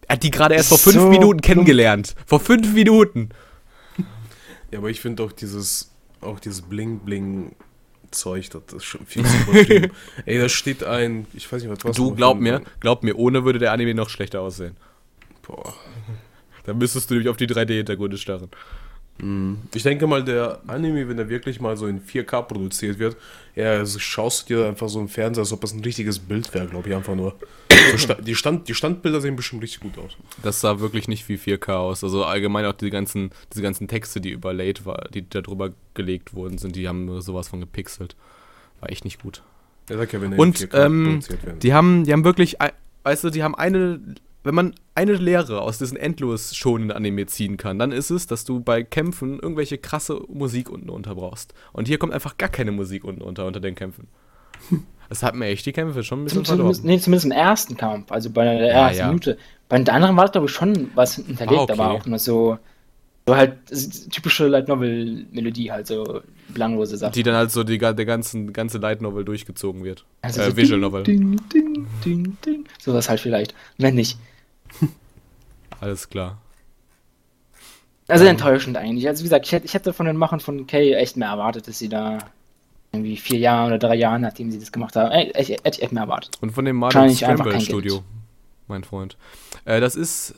Er 0.08 0.15
hat 0.15 0.24
die 0.24 0.32
gerade 0.32 0.55
erst 0.55 0.70
vor 0.70 0.79
fünf 0.79 0.98
so 0.98 1.10
Minuten 1.10 1.41
kennengelernt. 1.41 2.15
Vor 2.25 2.39
fünf 2.39 2.74
Minuten. 2.74 3.29
Ja, 4.72 4.79
aber 4.79 4.89
ich 4.89 5.00
finde 5.00 5.24
auch 5.24 5.32
dieses, 5.32 5.91
auch 6.20 6.39
dieses 6.39 6.63
Bling-Bling 6.63 7.55
Zeug, 8.10 8.50
das 8.50 8.63
ist 8.74 8.86
schon 8.86 9.05
viel 9.05 9.24
zu 9.24 9.38
übertrieben. 9.38 9.91
Ey, 10.25 10.39
da 10.39 10.50
steht 10.50 10.84
ein, 10.84 11.25
ich 11.34 11.51
weiß 11.51 11.63
nicht, 11.63 11.72
was 11.72 11.86
was. 11.86 11.96
Du, 11.96 12.13
glaub 12.15 12.39
mir, 12.39 12.62
glaub 12.79 13.03
mir, 13.03 13.17
ohne 13.17 13.46
würde 13.46 13.60
der 13.60 13.72
Anime 13.72 13.93
noch 13.93 14.10
schlechter 14.10 14.41
aussehen. 14.41 14.75
Boah. 15.41 15.74
Da 16.65 16.74
müsstest 16.74 17.10
du 17.10 17.15
nämlich 17.15 17.29
auf 17.29 17.38
die 17.38 17.48
3D-Hintergründe 17.48 18.17
starren. 18.17 18.50
Mhm. 19.20 19.60
Ich 19.74 19.84
denke 19.84 20.08
mal, 20.08 20.24
der 20.24 20.60
Anime, 20.67 21.08
wenn 21.08 21.20
er 21.20 21.29
wirklich 21.29 21.60
mal 21.60 21.77
so 21.77 21.88
in 21.88 22.01
4K 22.01 22.41
produziert 22.43 23.00
wird, 23.00 23.15
ja, 23.55 23.86
schaust 23.86 24.50
du 24.50 24.55
dir 24.55 24.67
einfach 24.67 24.89
so 24.89 25.00
im 25.00 25.08
Fernseher, 25.08 25.41
als 25.41 25.51
ob 25.51 25.62
das 25.62 25.74
ein 25.74 25.82
richtiges 25.82 26.20
Bild 26.20 26.53
wäre, 26.53 26.67
glaube 26.67 26.89
ich, 26.89 26.96
einfach 26.96 27.15
nur. 27.15 27.36
So 27.98 28.13
die, 28.15 28.36
Stand, 28.36 28.67
die 28.67 28.74
Standbilder 28.74 29.22
sehen 29.22 29.36
bestimmt 29.36 29.63
richtig 29.63 29.82
gut 29.82 29.98
aus. 29.98 30.13
Das 30.41 30.62
sah 30.62 30.79
wirklich 30.79 31.08
nicht 31.08 31.27
wie 31.27 31.36
4K 31.38 31.74
aus. 31.74 32.03
Also 32.03 32.24
allgemein 32.24 32.65
auch 32.65 32.74
die 32.74 32.89
ganzen, 32.89 33.32
diese 33.51 33.62
ganzen 33.62 33.88
Texte, 33.88 34.22
die 34.22 34.32
überlaid 34.32 34.86
war, 34.86 35.10
die 35.13 35.27
da 35.27 35.41
drüber 35.41 35.72
gelegt 35.93 36.34
worden 36.34 36.58
sind, 36.58 36.75
die 36.75 36.88
haben 36.88 37.22
sowas 37.22 37.48
von 37.48 37.60
gepixelt. 37.60 38.15
War 38.79 38.89
echt 38.89 39.05
nicht 39.05 39.22
gut. 39.22 39.43
Ja, 39.89 40.01
ja, 40.01 40.20
Und 40.38 40.70
ähm, 40.74 41.20
die 41.62 41.74
haben, 41.74 42.05
die 42.05 42.13
haben 42.13 42.24
wirklich, 42.24 42.58
weißt 43.03 43.25
du, 43.25 43.29
die 43.32 43.43
haben 43.43 43.53
eine 43.53 44.00
wenn 44.43 44.55
man 44.55 44.75
eine 44.95 45.13
Lehre 45.13 45.62
aus 45.62 45.77
diesen 45.77 45.97
endlos 45.97 46.55
schonen 46.55 46.91
Anime 46.91 47.25
ziehen 47.25 47.57
kann, 47.57 47.79
dann 47.79 47.91
ist 47.91 48.09
es, 48.09 48.27
dass 48.27 48.45
du 48.45 48.59
bei 48.59 48.83
Kämpfen 48.83 49.39
irgendwelche 49.39 49.77
krasse 49.77 50.21
Musik 50.27 50.69
unten 50.69 50.89
unter 50.89 51.15
brauchst. 51.15 51.53
Und 51.71 51.88
hier 51.88 51.97
kommt 51.97 52.13
einfach 52.13 52.38
gar 52.38 52.50
keine 52.50 52.71
Musik 52.71 53.03
unten 53.03 53.21
unter 53.21 53.45
unter 53.45 53.59
den 53.59 53.75
Kämpfen. 53.75 54.07
Das 55.09 55.21
hat 55.21 55.35
mir 55.35 55.45
echt 55.45 55.65
die 55.67 55.73
Kämpfe 55.73 56.01
schon 56.01 56.21
ein 56.21 56.23
bisschen 56.23 56.45
zumindest, 56.45 56.83
Nee, 56.83 56.97
zumindest 56.97 57.25
im 57.25 57.31
ersten 57.31 57.77
Kampf, 57.77 58.12
also 58.12 58.31
bei 58.31 58.45
der 58.45 58.71
ersten 58.71 58.97
ja, 58.97 59.03
ja. 59.03 59.07
Minute. 59.07 59.38
Bei 59.69 59.77
den 59.77 59.88
anderen 59.89 60.17
war 60.17 60.25
es, 60.25 60.31
glaube 60.31 60.47
ich, 60.47 60.53
schon 60.53 60.89
was 60.95 61.15
hinterlegt, 61.15 61.59
ah, 61.59 61.63
okay. 61.63 61.73
aber 61.73 61.91
auch 61.91 62.05
nur 62.07 62.17
so, 62.17 62.57
so 63.27 63.35
halt 63.35 63.57
typische 64.09 64.47
Light 64.47 64.69
Novel 64.69 65.27
Melodie, 65.31 65.71
halt 65.71 65.85
so 65.85 66.21
belanglose 66.47 66.97
Sachen. 66.97 67.13
Die 67.13 67.21
dann 67.21 67.35
halt 67.35 67.51
so 67.51 67.63
die, 67.63 67.77
der 67.77 67.93
ganzen, 67.93 68.53
ganze 68.53 68.79
Light 68.79 69.01
Novel 69.01 69.23
durchgezogen 69.23 69.83
wird. 69.83 70.05
Also 70.21 70.41
äh, 70.41 70.50
so 70.50 70.57
Visual 70.57 70.79
Novel. 70.79 71.03
Ding, 71.03 71.39
ding, 71.53 71.85
ding, 72.03 72.38
ding. 72.43 72.65
Sowas 72.79 73.07
halt 73.07 73.19
vielleicht. 73.19 73.53
Wenn 73.77 73.95
nicht. 73.95 74.17
Alles 75.80 76.10
klar. 76.10 76.39
Also 78.08 78.25
ähm, 78.25 78.32
enttäuschend 78.32 78.77
eigentlich. 78.77 79.08
Also 79.08 79.22
wie 79.22 79.25
gesagt, 79.25 79.46
ich 79.46 79.51
hätte, 79.51 79.65
ich 79.65 79.74
hätte 79.74 79.94
von 79.94 80.06
den 80.06 80.18
Machern 80.18 80.39
von 80.39 80.68
Kay 80.68 80.94
echt 80.94 81.18
mehr 81.18 81.30
erwartet, 81.30 81.68
dass 81.68 81.80
sie 81.80 81.89
da 81.89 82.20
irgendwie 82.92 83.18
vier 83.18 83.39
Jahre 83.39 83.68
oder 83.68 83.80
drei 83.80 83.96
Jahre, 83.96 84.20
nachdem 84.20 84.51
sie 84.51 84.60
das 84.60 84.72
gemacht 84.72 84.96
haben, 84.96 85.12
hätte 85.12 85.39
ich 85.39 85.65
echt 85.65 85.92
mehr 85.92 86.03
erwartet. 86.03 86.38
Und 86.42 86.51
von 86.51 86.65
dem 86.65 86.75
Martin 86.75 87.10
Scramble 87.10 87.60
Studio, 87.60 88.03
mein 88.68 88.84
Freund. 88.84 89.18
Äh, 89.65 89.80
das 89.80 89.96
ist 89.96 90.36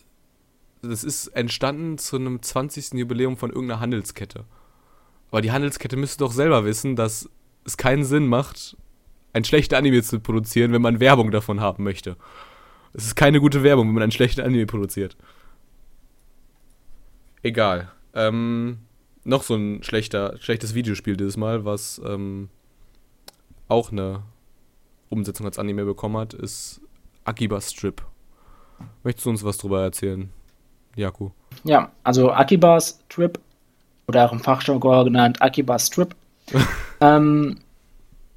das 0.90 1.04
ist 1.04 1.28
entstanden 1.28 1.98
zu 1.98 2.16
einem 2.16 2.42
20. 2.42 2.94
Jubiläum 2.94 3.38
von 3.38 3.50
irgendeiner 3.50 3.80
Handelskette. 3.80 4.46
Aber 5.32 5.42
die 5.42 5.52
Handelskette 5.52 5.98
müsste 5.98 6.20
doch 6.20 6.32
selber 6.32 6.66
wissen, 6.66 6.96
dass 6.96 7.30
es 7.66 7.78
keinen 7.78 8.04
Sinn 8.04 8.28
macht, 8.28 8.78
ein 9.34 9.44
schlechter 9.44 9.78
Anime 9.78 10.02
zu 10.04 10.20
produzieren, 10.20 10.72
wenn 10.72 10.82
man 10.82 11.00
Werbung 11.00 11.32
davon 11.32 11.60
haben 11.60 11.84
möchte. 11.84 12.16
Es 12.96 13.08
ist 13.08 13.16
keine 13.16 13.42
gute 13.42 13.62
Werbung, 13.64 13.88
wenn 13.88 13.94
man 13.94 14.04
einen 14.04 14.12
schlechten 14.12 14.42
Anime 14.42 14.66
produziert. 14.66 15.18
Egal. 17.44 17.92
Ähm, 18.14 18.80
noch 19.26 19.44
so 19.44 19.56
ein 19.56 19.84
schlechter, 19.84 20.38
schlechtes 20.40 20.76
Videospiel 20.76 21.18
dieses 21.18 21.36
Mal, 21.36 21.66
was 21.66 22.02
ähm, 22.06 22.50
auch 23.68 23.92
eine 23.92 24.24
Umsetzung 25.10 25.46
als 25.46 25.60
Anime 25.60 25.84
bekommen 25.84 26.18
hat, 26.18 26.34
ist 26.34 26.80
Akiba 27.26 27.60
Strip. 27.60 28.02
Möchtest 29.04 29.26
du 29.26 29.30
uns 29.32 29.44
was 29.44 29.58
drüber 29.58 29.82
erzählen, 29.82 30.30
Jaku? 30.96 31.32
Ja, 31.64 31.92
also 32.04 32.32
Akiba 32.32 32.80
Strip 32.80 33.40
oder 34.08 34.26
auch 34.26 34.32
im 34.32 34.40
Fachjargon 34.40 35.06
genannt 35.06 35.42
Akiba 35.42 35.78
Strip. 35.80 36.16
ähm, 37.02 37.60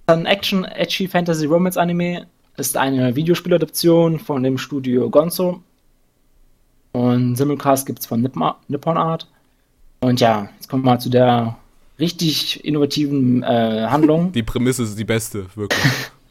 ein 0.06 0.26
Action, 0.26 0.64
Edgy 0.64 1.06
Fantasy 1.06 1.46
Romance 1.46 1.76
Anime 1.76 2.26
ist 2.58 2.76
eine 2.76 3.14
Videospieladaption 3.14 4.18
von 4.18 4.42
dem 4.42 4.58
Studio 4.58 5.10
Gonzo. 5.10 5.62
Und 6.92 7.36
Simulcast 7.36 7.86
gibt 7.86 8.00
es 8.00 8.06
von 8.06 8.20
Nippon 8.20 8.96
Art. 8.96 9.28
Und 10.00 10.20
ja, 10.20 10.48
jetzt 10.56 10.68
kommen 10.68 10.84
wir 10.84 10.92
mal 10.92 10.98
zu 10.98 11.10
der 11.10 11.56
richtig 11.98 12.64
innovativen 12.64 13.42
äh, 13.42 13.86
Handlung. 13.88 14.32
Die 14.32 14.42
Prämisse 14.42 14.84
ist 14.84 14.98
die 14.98 15.04
beste, 15.04 15.46
wirklich. 15.54 15.82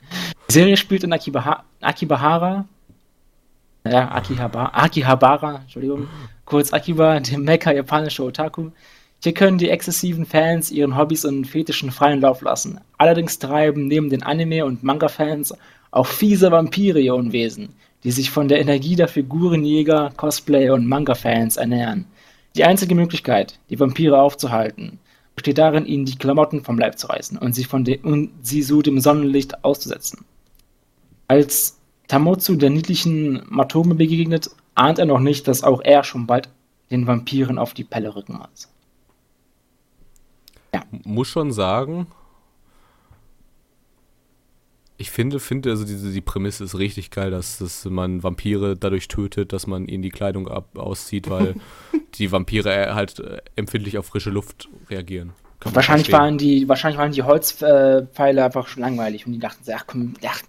die 0.49 0.53
Serie 0.53 0.77
spielt 0.77 1.03
in 1.03 1.13
Akibaha 1.13 1.63
Akibahara. 1.81 2.65
Ja, 3.85 4.11
Akihabara, 4.11 4.71
Akihabara, 4.73 5.61
Entschuldigung. 5.61 6.07
Kurz 6.43 6.73
Akiba, 6.73 7.19
dem 7.19 7.43
Mecha 7.43 7.71
japanische 7.71 8.23
Otaku. 8.23 8.71
Hier 9.23 9.33
können 9.33 9.57
die 9.57 9.69
exzessiven 9.69 10.25
Fans 10.25 10.71
ihren 10.71 10.97
Hobbys 10.97 11.25
und 11.25 11.45
Fetischen 11.45 11.91
freien 11.91 12.21
Lauf 12.21 12.41
lassen. 12.41 12.79
Allerdings 12.97 13.39
treiben 13.39 13.87
neben 13.87 14.09
den 14.09 14.23
Anime- 14.23 14.65
und 14.65 14.83
Manga-Fans 14.83 15.53
auch 15.91 16.07
fiese 16.07 16.51
Vampire 16.51 16.99
ihr 16.99 17.15
Unwesen, 17.15 17.69
die 18.03 18.11
sich 18.11 18.29
von 18.29 18.47
der 18.47 18.59
Energie 18.59 18.95
der 18.95 19.07
Figurenjäger, 19.07 20.11
Cosplay- 20.15 20.69
und 20.69 20.87
Manga-Fans 20.87 21.57
ernähren. 21.57 22.05
Die 22.55 22.63
einzige 22.63 22.95
Möglichkeit, 22.95 23.59
die 23.69 23.79
Vampire 23.79 24.19
aufzuhalten, 24.21 24.99
besteht 25.35 25.59
darin, 25.59 25.85
ihnen 25.85 26.05
die 26.05 26.17
Klamotten 26.17 26.63
vom 26.63 26.79
Leib 26.79 26.97
zu 26.97 27.07
reißen 27.07 27.37
und 27.37 27.53
sie, 27.53 27.63
von 27.63 27.85
und 28.03 28.31
sie 28.41 28.63
so 28.63 28.81
dem 28.81 28.99
Sonnenlicht 28.99 29.63
auszusetzen. 29.63 30.25
Als 31.27 31.77
Tamotsu 32.07 32.55
der 32.55 32.71
niedlichen 32.71 33.43
Matome 33.47 33.95
begegnet, 33.95 34.49
ahnt 34.73 34.97
er 34.97 35.05
noch 35.05 35.19
nicht, 35.19 35.47
dass 35.47 35.63
auch 35.63 35.81
er 35.81 36.03
schon 36.03 36.25
bald 36.25 36.49
den 36.89 37.05
Vampiren 37.05 37.59
auf 37.59 37.73
die 37.73 37.83
Pelle 37.83 38.15
rücken 38.15 38.33
muss. 38.33 38.69
Ja. 40.73 40.83
Muss 41.03 41.27
schon 41.27 41.51
sagen, 41.51 42.07
ich 44.97 45.11
finde, 45.11 45.39
finde 45.39 45.69
also 45.69 45.85
diese, 45.85 46.11
die 46.11 46.21
Prämisse 46.21 46.63
ist 46.63 46.77
richtig 46.77 47.11
geil, 47.11 47.29
dass, 47.29 47.59
dass 47.59 47.85
man 47.85 48.23
Vampire 48.23 48.75
dadurch 48.75 49.07
tötet, 49.07 49.53
dass 49.53 49.67
man 49.67 49.87
ihnen 49.87 50.01
die 50.01 50.09
Kleidung 50.09 50.47
ab, 50.47 50.77
auszieht, 50.77 51.29
weil 51.29 51.55
die 52.15 52.31
Vampire 52.31 52.73
äh, 52.73 52.93
halt 52.93 53.19
äh, 53.19 53.37
empfindlich 53.55 53.97
auf 53.97 54.07
frische 54.07 54.31
Luft 54.31 54.69
reagieren. 54.89 55.33
Wahrscheinlich 55.61 56.11
waren, 56.11 56.37
die, 56.37 56.67
wahrscheinlich 56.69 56.99
waren 56.99 57.11
die 57.11 57.23
Holzpfeile 57.23 58.45
einfach 58.45 58.67
schon 58.67 58.81
langweilig 58.81 59.25
und 59.25 59.33
die 59.33 59.39
dachten 59.39 59.63
sich, 59.63 59.75
ach 59.75 59.85
komm, 59.87 60.13
ach, 60.25 60.41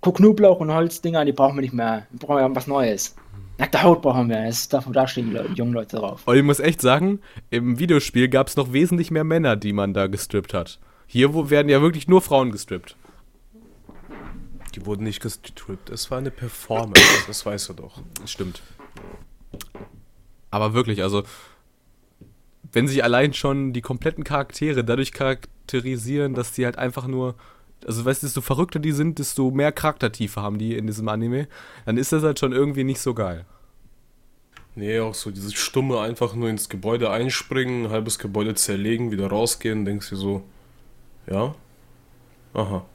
guck 0.00 0.16
Knoblauch 0.16 0.60
und 0.60 0.72
Holzdinger, 0.72 1.24
die 1.24 1.32
brauchen 1.32 1.56
wir 1.56 1.62
nicht 1.62 1.74
mehr. 1.74 2.06
Wir 2.10 2.20
brauchen 2.20 2.38
ja 2.38 2.54
was 2.54 2.66
Neues. 2.66 3.16
Nackte 3.58 3.82
Haut 3.82 4.02
brauchen 4.02 4.28
wir. 4.28 4.44
Es 4.44 4.68
darf 4.68 4.86
da 4.90 5.06
stehen 5.06 5.30
die 5.30 5.54
jungen 5.54 5.72
Leute 5.72 5.96
drauf. 5.96 6.22
Und 6.24 6.36
ich 6.36 6.42
muss 6.42 6.58
echt 6.58 6.80
sagen, 6.80 7.20
im 7.50 7.78
Videospiel 7.78 8.28
gab 8.28 8.48
es 8.48 8.56
noch 8.56 8.72
wesentlich 8.72 9.10
mehr 9.10 9.24
Männer, 9.24 9.56
die 9.56 9.72
man 9.72 9.94
da 9.94 10.06
gestrippt 10.06 10.54
hat. 10.54 10.78
Hier 11.06 11.34
wo 11.34 11.50
werden 11.50 11.68
ja 11.68 11.82
wirklich 11.82 12.08
nur 12.08 12.22
Frauen 12.22 12.52
gestrippt. 12.52 12.96
Die 14.74 14.86
wurden 14.86 15.04
nicht 15.04 15.20
gestrippt. 15.20 15.90
Es 15.90 16.10
war 16.10 16.18
eine 16.18 16.30
Performance, 16.30 17.24
das 17.26 17.44
weißt 17.44 17.70
du 17.70 17.72
doch. 17.74 18.02
Stimmt. 18.24 18.62
Aber 20.50 20.74
wirklich, 20.74 21.02
also, 21.02 21.24
wenn 22.72 22.88
sich 22.88 23.04
allein 23.04 23.34
schon 23.34 23.72
die 23.72 23.80
kompletten 23.80 24.24
Charaktere 24.24 24.84
dadurch 24.84 25.12
charakterisieren, 25.12 26.34
dass 26.34 26.52
die 26.52 26.64
halt 26.64 26.78
einfach 26.78 27.06
nur, 27.06 27.34
also 27.86 28.04
weißt 28.04 28.22
du, 28.22 28.26
desto 28.26 28.40
verrückter 28.40 28.78
die 28.78 28.92
sind, 28.92 29.18
desto 29.18 29.50
mehr 29.50 29.72
Charaktertiefe 29.72 30.40
haben 30.40 30.58
die 30.58 30.76
in 30.76 30.86
diesem 30.86 31.08
Anime, 31.08 31.48
dann 31.84 31.96
ist 31.96 32.12
das 32.12 32.22
halt 32.22 32.38
schon 32.38 32.52
irgendwie 32.52 32.84
nicht 32.84 33.00
so 33.00 33.14
geil. 33.14 33.44
Nee, 34.74 35.00
auch 35.00 35.14
so 35.14 35.30
dieses 35.30 35.52
stumme 35.52 36.00
einfach 36.00 36.34
nur 36.34 36.48
ins 36.48 36.70
Gebäude 36.70 37.10
einspringen, 37.10 37.86
ein 37.86 37.90
halbes 37.90 38.18
Gebäude 38.18 38.54
zerlegen, 38.54 39.10
wieder 39.10 39.28
rausgehen, 39.28 39.84
denkst 39.84 40.08
du 40.10 40.16
so, 40.16 40.42
ja, 41.26 41.54
aha. 42.54 42.86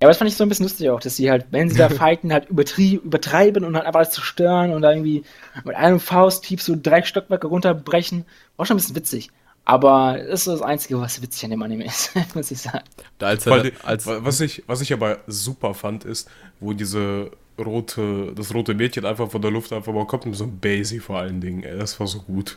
Ja, 0.00 0.06
aber 0.06 0.12
das 0.12 0.18
fand 0.18 0.30
ich 0.30 0.36
so 0.36 0.44
ein 0.44 0.48
bisschen 0.48 0.64
lustig 0.64 0.88
auch, 0.88 1.00
dass 1.00 1.16
sie 1.16 1.30
halt, 1.30 1.46
wenn 1.50 1.68
sie 1.68 1.76
da 1.76 1.88
fighten, 1.90 2.32
halt 2.32 2.48
übertreiben 2.48 3.66
und 3.66 3.76
halt 3.76 3.86
einfach 3.86 4.00
alles 4.00 4.14
zerstören 4.14 4.72
und 4.72 4.80
da 4.80 4.92
irgendwie 4.92 5.24
mit 5.64 5.76
einem 5.76 6.00
Fausthieb 6.00 6.62
so 6.62 6.74
drei 6.80 7.02
Stockwerke 7.02 7.46
runterbrechen. 7.46 8.24
War 8.56 8.64
schon 8.64 8.76
ein 8.76 8.78
bisschen 8.78 8.96
witzig. 8.96 9.30
Aber 9.66 10.16
das 10.18 10.40
ist 10.40 10.46
das 10.46 10.62
Einzige, 10.62 10.98
was 10.98 11.20
witzig 11.20 11.44
an 11.44 11.50
dem 11.50 11.62
Anime 11.62 11.84
ist, 11.84 12.12
muss 12.34 12.50
ich 12.50 12.62
sagen. 12.62 12.80
Als, 13.18 13.46
als 13.84 14.06
was, 14.06 14.40
ich, 14.40 14.64
was 14.66 14.80
ich 14.80 14.94
aber 14.94 15.18
super 15.26 15.74
fand, 15.74 16.06
ist, 16.06 16.30
wo 16.60 16.72
diese 16.72 17.30
rote, 17.58 18.32
das 18.34 18.54
rote 18.54 18.72
Mädchen 18.72 19.04
einfach 19.04 19.30
von 19.30 19.42
der 19.42 19.50
Luft 19.50 19.70
einfach 19.74 19.92
mal 19.92 20.06
kommt 20.06 20.24
und 20.24 20.32
so 20.32 20.44
ein 20.44 20.58
Basie 20.60 21.00
vor 21.00 21.18
allen 21.18 21.42
Dingen. 21.42 21.62
Ey, 21.62 21.78
das 21.78 22.00
war 22.00 22.06
so 22.06 22.20
gut. 22.20 22.56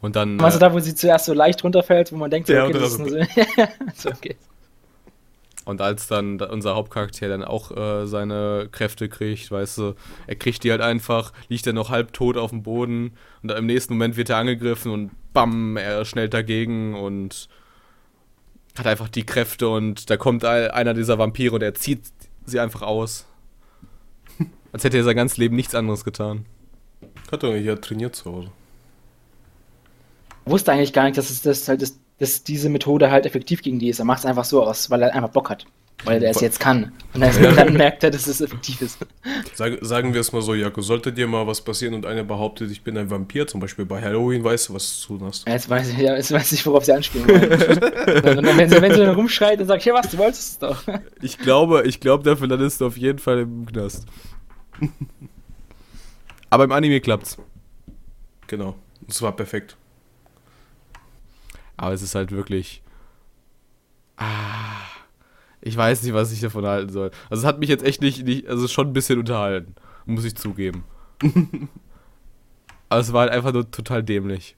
Und 0.00 0.16
dann. 0.16 0.40
Also 0.40 0.56
äh, 0.56 0.60
da, 0.60 0.72
wo 0.72 0.80
sie 0.80 0.94
zuerst 0.94 1.26
so 1.26 1.34
leicht 1.34 1.62
runterfällt, 1.62 2.12
wo 2.12 2.16
man 2.16 2.30
denkt, 2.30 2.48
ja, 2.48 2.64
okay, 2.64 2.72
das 2.72 2.98
ist 2.98 4.00
so, 4.00 4.10
okay. 4.10 4.36
Und 5.66 5.80
als 5.80 6.06
dann 6.06 6.40
unser 6.40 6.76
Hauptcharakter 6.76 7.28
dann 7.28 7.42
auch 7.42 7.76
äh, 7.76 8.06
seine 8.06 8.68
Kräfte 8.70 9.08
kriegt, 9.08 9.50
weißt 9.50 9.78
du, 9.78 9.94
er 10.28 10.36
kriegt 10.36 10.62
die 10.62 10.70
halt 10.70 10.80
einfach, 10.80 11.32
liegt 11.48 11.66
dann 11.66 11.74
noch 11.74 11.90
halb 11.90 12.12
tot 12.12 12.36
auf 12.36 12.50
dem 12.50 12.62
Boden 12.62 13.16
und 13.42 13.50
im 13.50 13.66
nächsten 13.66 13.94
Moment 13.94 14.16
wird 14.16 14.30
er 14.30 14.36
angegriffen 14.36 14.92
und 14.92 15.10
bam, 15.32 15.76
er 15.76 16.04
schnellt 16.04 16.34
dagegen 16.34 16.94
und 16.94 17.48
hat 18.78 18.86
einfach 18.86 19.08
die 19.08 19.26
Kräfte 19.26 19.68
und 19.68 20.08
da 20.08 20.16
kommt 20.16 20.44
einer 20.44 20.94
dieser 20.94 21.18
Vampire 21.18 21.56
und 21.56 21.62
er 21.62 21.74
zieht 21.74 22.04
sie 22.44 22.60
einfach 22.60 22.82
aus. 22.82 23.26
Als 24.72 24.84
hätte 24.84 24.98
er 24.98 25.04
sein 25.04 25.16
ganzes 25.16 25.36
Leben 25.36 25.56
nichts 25.56 25.74
anderes 25.74 26.04
getan. 26.04 26.46
Hat 27.32 27.42
er 27.42 27.56
ja 27.60 27.74
trainiert 27.74 28.14
zu 28.14 28.30
Hause. 28.30 28.50
Ich 30.44 30.52
wusste 30.52 30.70
eigentlich 30.70 30.92
gar 30.92 31.06
nicht, 31.06 31.18
dass 31.18 31.28
es 31.28 31.42
das 31.42 31.66
halt 31.66 31.82
das 31.82 31.98
dass 32.18 32.42
diese 32.42 32.68
Methode 32.68 33.10
halt 33.10 33.26
effektiv 33.26 33.62
gegen 33.62 33.78
die 33.78 33.88
ist. 33.88 33.98
Er 33.98 34.04
macht 34.04 34.20
es 34.20 34.26
einfach 34.26 34.44
so 34.44 34.62
aus, 34.62 34.90
weil 34.90 35.02
er 35.02 35.14
einfach 35.14 35.30
Bock 35.30 35.50
hat. 35.50 35.66
Weil 36.04 36.22
er 36.22 36.30
es 36.30 36.40
jetzt 36.40 36.60
kann. 36.60 36.92
Und 37.14 37.22
dann, 37.22 37.42
ja. 37.42 37.52
dann 37.52 37.72
merkt 37.72 38.04
er, 38.04 38.10
dass 38.10 38.26
es 38.26 38.42
effektiv 38.42 38.82
ist. 38.82 38.98
Sag, 39.54 39.78
sagen 39.80 40.12
wir 40.12 40.20
es 40.20 40.30
mal 40.30 40.42
so, 40.42 40.54
Jakob, 40.54 40.84
sollte 40.84 41.10
dir 41.10 41.26
mal 41.26 41.46
was 41.46 41.62
passieren 41.62 41.94
und 41.94 42.04
einer 42.04 42.22
behauptet, 42.22 42.70
ich 42.70 42.82
bin 42.82 42.98
ein 42.98 43.10
Vampir, 43.10 43.46
zum 43.46 43.60
Beispiel 43.60 43.86
bei 43.86 44.00
Halloween, 44.02 44.44
weißt 44.44 44.68
du, 44.68 44.74
was 44.74 45.00
du 45.00 45.16
tun 45.16 45.26
hast? 45.26 45.48
Jetzt 45.48 45.70
weiß 45.70 45.88
ich, 45.88 45.98
ja, 45.98 46.14
jetzt 46.14 46.30
weiß 46.32 46.52
ich 46.52 46.66
worauf 46.66 46.84
sie 46.84 46.92
anspielen 46.92 47.26
wollen. 47.26 47.50
wenn, 48.58 48.68
sie, 48.68 48.82
wenn 48.82 48.92
sie 48.92 48.98
dann 48.98 49.14
rumschreit 49.14 49.58
und 49.58 49.66
sagt, 49.66 49.84
ja 49.86 49.94
was, 49.94 50.10
du 50.10 50.18
wolltest 50.18 50.52
es 50.52 50.58
doch. 50.58 50.82
Ich 51.22 51.38
glaube, 51.38 51.84
ich 51.86 51.98
glaube, 51.98 52.22
dafür 52.24 52.46
landest 52.46 52.82
du 52.82 52.86
auf 52.86 52.98
jeden 52.98 53.18
Fall 53.18 53.40
im 53.40 53.64
Knast. 53.66 54.04
Aber 56.50 56.64
im 56.64 56.72
Anime 56.72 57.00
klappt's. 57.00 57.38
Genau. 58.46 58.76
Es 59.08 59.22
war 59.22 59.34
perfekt. 59.34 59.76
Aber 61.76 61.92
es 61.92 62.02
ist 62.02 62.14
halt 62.14 62.32
wirklich. 62.32 62.82
Ah, 64.16 64.86
ich 65.60 65.76
weiß 65.76 66.02
nicht, 66.02 66.14
was 66.14 66.32
ich 66.32 66.40
davon 66.40 66.64
halten 66.64 66.92
soll. 66.92 67.10
Also 67.28 67.42
es 67.42 67.46
hat 67.46 67.58
mich 67.58 67.68
jetzt 67.68 67.84
echt 67.84 68.00
nicht, 68.00 68.24
nicht 68.24 68.46
also 68.48 68.68
schon 68.68 68.88
ein 68.88 68.92
bisschen 68.92 69.18
unterhalten, 69.18 69.74
muss 70.06 70.24
ich 70.24 70.36
zugeben. 70.36 70.84
Aber 72.88 73.00
es 73.00 73.12
war 73.12 73.22
halt 73.22 73.32
einfach 73.32 73.52
nur 73.52 73.70
total 73.70 74.02
dämlich. 74.02 74.56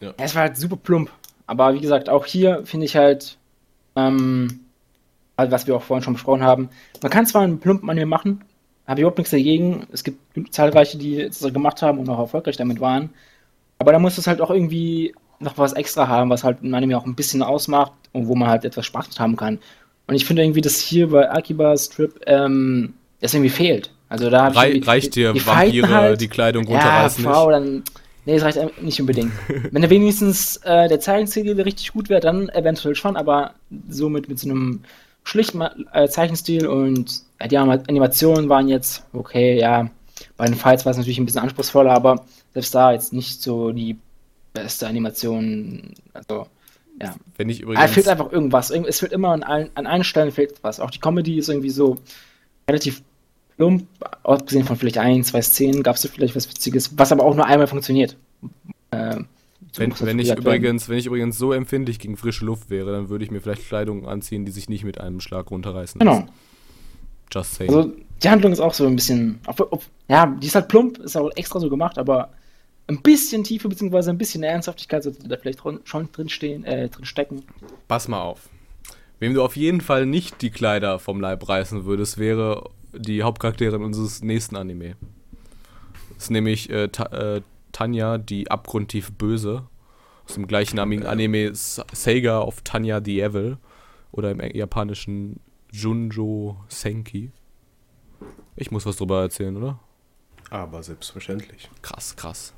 Ja. 0.00 0.14
Es 0.16 0.34
war 0.34 0.42
halt 0.42 0.56
super 0.56 0.76
plump. 0.76 1.10
Aber 1.46 1.72
wie 1.74 1.80
gesagt, 1.80 2.08
auch 2.08 2.26
hier 2.26 2.64
finde 2.66 2.86
ich 2.86 2.96
halt, 2.96 3.38
ähm, 3.96 4.60
also 5.36 5.52
was 5.52 5.66
wir 5.66 5.76
auch 5.76 5.82
vorhin 5.82 6.02
schon 6.02 6.14
besprochen 6.14 6.42
haben, 6.42 6.68
man 7.00 7.10
kann 7.10 7.26
zwar 7.26 7.42
einen 7.42 7.60
plumpen 7.60 7.88
Anime 7.88 8.06
machen, 8.06 8.44
habe 8.86 9.00
ich 9.00 9.02
überhaupt 9.02 9.18
nichts 9.18 9.30
dagegen. 9.30 9.86
Es 9.92 10.02
gibt 10.02 10.52
zahlreiche, 10.52 10.98
die 10.98 11.20
es 11.20 11.40
gemacht 11.40 11.80
haben 11.82 11.98
und 11.98 12.08
auch 12.08 12.18
erfolgreich 12.18 12.56
damit 12.56 12.80
waren. 12.80 13.10
Aber 13.78 13.92
da 13.92 13.98
muss 13.98 14.18
es 14.18 14.26
halt 14.26 14.40
auch 14.40 14.50
irgendwie 14.50 15.14
noch 15.40 15.58
was 15.58 15.72
extra 15.72 16.08
haben, 16.08 16.30
was 16.30 16.44
halt 16.44 16.62
ein 16.62 16.74
Anime 16.74 16.96
auch 16.96 17.06
ein 17.06 17.14
bisschen 17.14 17.42
ausmacht 17.42 17.92
und 18.12 18.26
wo 18.26 18.34
man 18.34 18.48
halt 18.48 18.64
etwas 18.64 18.86
Spaß 18.86 19.08
mit 19.08 19.20
haben 19.20 19.36
kann. 19.36 19.58
Und 20.06 20.14
ich 20.14 20.24
finde 20.24 20.42
irgendwie, 20.42 20.60
dass 20.60 20.78
hier 20.78 21.10
bei 21.10 21.30
Akiba 21.30 21.76
Strip 21.76 22.20
ähm, 22.26 22.94
das 23.20 23.34
irgendwie 23.34 23.50
fehlt. 23.50 23.90
Also 24.08 24.30
da 24.30 24.48
Rei 24.48 24.80
reicht 24.82 25.16
dir 25.16 25.32
die 25.32 25.46
Vampire 25.46 25.88
halt, 25.88 26.20
die 26.20 26.28
Kleidung 26.28 26.66
runterreißen 26.66 27.24
ja, 27.24 27.32
Frau, 27.32 27.50
dann 27.50 27.82
Nee, 28.28 28.34
das 28.38 28.44
reicht 28.44 28.82
nicht 28.82 29.00
unbedingt. 29.00 29.32
Wenn 29.70 29.82
er 29.82 29.88
wenigstens 29.88 30.58
äh, 30.58 30.86
der 30.86 31.00
Zeichenstil 31.00 31.58
richtig 31.62 31.94
gut 31.94 32.10
wäre, 32.10 32.20
dann 32.20 32.50
eventuell 32.50 32.94
schon, 32.94 33.16
aber 33.16 33.54
so 33.88 34.10
mit, 34.10 34.38
so 34.38 34.50
einem 34.50 34.82
schlichten 35.24 35.62
äh, 35.94 36.08
Zeichenstil 36.08 36.66
und 36.66 37.22
ja, 37.40 37.48
die 37.48 37.56
Animationen 37.56 38.50
waren 38.50 38.68
jetzt 38.68 39.02
okay, 39.14 39.58
ja. 39.58 39.88
Bei 40.36 40.44
den 40.44 40.56
Fights 40.56 40.84
war 40.84 40.90
es 40.90 40.98
natürlich 40.98 41.18
ein 41.18 41.24
bisschen 41.24 41.40
anspruchsvoller, 41.40 41.90
aber 41.90 42.26
selbst 42.52 42.74
da 42.74 42.92
jetzt 42.92 43.14
nicht 43.14 43.40
so 43.40 43.72
die 43.72 43.96
beste 44.52 44.86
Animation. 44.86 45.94
Also, 46.12 46.46
ja. 47.00 47.14
Wenn 47.36 47.48
ich 47.48 47.60
übrigens. 47.60 47.84
Es 47.84 47.92
fehlt 47.92 48.08
einfach 48.08 48.32
irgendwas. 48.32 48.70
Es 48.70 49.00
fehlt 49.00 49.12
immer 49.12 49.30
an, 49.30 49.42
allen, 49.42 49.70
an 49.74 49.86
allen 49.86 50.04
Stellen 50.04 50.32
fehlt 50.32 50.54
was. 50.62 50.80
Auch 50.80 50.90
die 50.90 50.98
Comedy 50.98 51.38
ist 51.38 51.48
irgendwie 51.48 51.70
so 51.70 51.96
relativ 52.68 53.02
plump. 53.56 53.86
Abgesehen 54.24 54.64
von 54.64 54.76
vielleicht 54.76 54.98
ein, 54.98 55.22
zwei 55.24 55.42
Szenen 55.42 55.82
gab 55.82 55.96
es 55.96 56.02
so 56.02 56.08
vielleicht 56.08 56.34
was 56.34 56.48
Witziges, 56.48 56.98
was 56.98 57.12
aber 57.12 57.24
auch 57.24 57.34
nur 57.34 57.46
einmal 57.46 57.66
funktioniert. 57.66 58.16
Äh, 58.90 59.20
Wenn, 59.76 59.92
wenn, 60.00 60.18
ich 60.18 60.30
übrigens, 60.30 60.88
wenn 60.88 60.98
ich 60.98 61.06
übrigens 61.06 61.38
so 61.38 61.52
empfindlich 61.52 61.98
gegen 61.98 62.16
frische 62.16 62.44
Luft 62.44 62.70
wäre, 62.70 62.92
dann 62.92 63.10
würde 63.10 63.24
ich 63.24 63.30
mir 63.30 63.40
vielleicht 63.40 63.68
Kleidung 63.68 64.08
anziehen, 64.08 64.44
die 64.44 64.52
sich 64.52 64.68
nicht 64.68 64.84
mit 64.84 65.00
einem 65.00 65.20
Schlag 65.20 65.50
runterreißen 65.50 65.98
Genau. 65.98 66.26
Just 67.30 67.54
saying. 67.56 67.74
Also 67.74 67.92
die 68.22 68.28
Handlung 68.28 68.52
ist 68.52 68.60
auch 68.60 68.74
so 68.74 68.86
ein 68.86 68.96
bisschen. 68.96 69.38
Ob, 69.46 69.60
ob, 69.70 69.82
ja, 70.08 70.26
die 70.26 70.46
ist 70.46 70.54
halt 70.54 70.68
plump, 70.68 70.98
ist 70.98 71.16
auch 71.16 71.30
extra 71.36 71.60
so 71.60 71.68
gemacht, 71.68 71.98
aber 71.98 72.30
ein 72.88 73.00
bisschen 73.02 73.44
Tiefe 73.44 73.68
bzw. 73.68 74.10
ein 74.10 74.18
bisschen 74.18 74.42
Ernsthaftigkeit 74.42 75.02
sollte 75.04 75.28
da 75.28 75.36
vielleicht 75.36 75.60
schon 75.84 76.10
drin 76.12 76.28
stehen, 76.28 76.64
äh, 76.64 76.88
drin 76.88 77.04
stecken. 77.04 77.44
Pass 77.86 78.08
mal 78.08 78.20
auf. 78.20 78.48
Wem 79.20 79.34
du 79.34 79.42
auf 79.42 79.56
jeden 79.56 79.80
Fall 79.80 80.06
nicht 80.06 80.42
die 80.42 80.50
Kleider 80.50 80.98
vom 80.98 81.20
Leib 81.20 81.48
reißen 81.48 81.84
würdest, 81.84 82.18
wäre 82.18 82.70
die 82.92 83.22
Hauptcharakterin 83.22 83.82
unseres 83.82 84.22
nächsten 84.22 84.56
Anime. 84.56 84.96
Das 86.14 86.24
ist 86.24 86.30
nämlich 86.30 86.70
äh, 86.70 86.88
Ta 86.88 87.04
äh, 87.36 87.42
Tanya, 87.72 88.18
die 88.18 88.50
abgrundtief 88.50 89.12
böse. 89.12 89.66
Aus 90.26 90.34
dem 90.34 90.46
gleichnamigen 90.46 91.06
Anime 91.06 91.44
S- 91.48 91.82
Seiga 91.92 92.40
of 92.40 92.62
Tanya 92.62 93.00
the 93.04 93.20
Evil. 93.20 93.58
Oder 94.10 94.30
im 94.30 94.40
japanischen 94.40 95.40
Junjo 95.70 96.56
Senki. 96.68 97.30
Ich 98.56 98.70
muss 98.70 98.86
was 98.86 98.96
drüber 98.96 99.20
erzählen, 99.20 99.56
oder? 99.56 99.78
Aber 100.50 100.82
selbstverständlich. 100.82 101.68
Krass, 101.82 102.16
krass. 102.16 102.54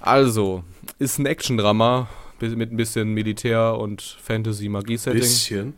Also, 0.00 0.64
ist 0.98 1.18
ein 1.18 1.26
Action-Drama 1.26 2.08
mit 2.40 2.72
ein 2.72 2.76
bisschen 2.76 3.12
Militär- 3.12 3.78
und 3.78 4.02
Fantasy-Magie-Setting. 4.22 5.20
Bisschen. 5.20 5.74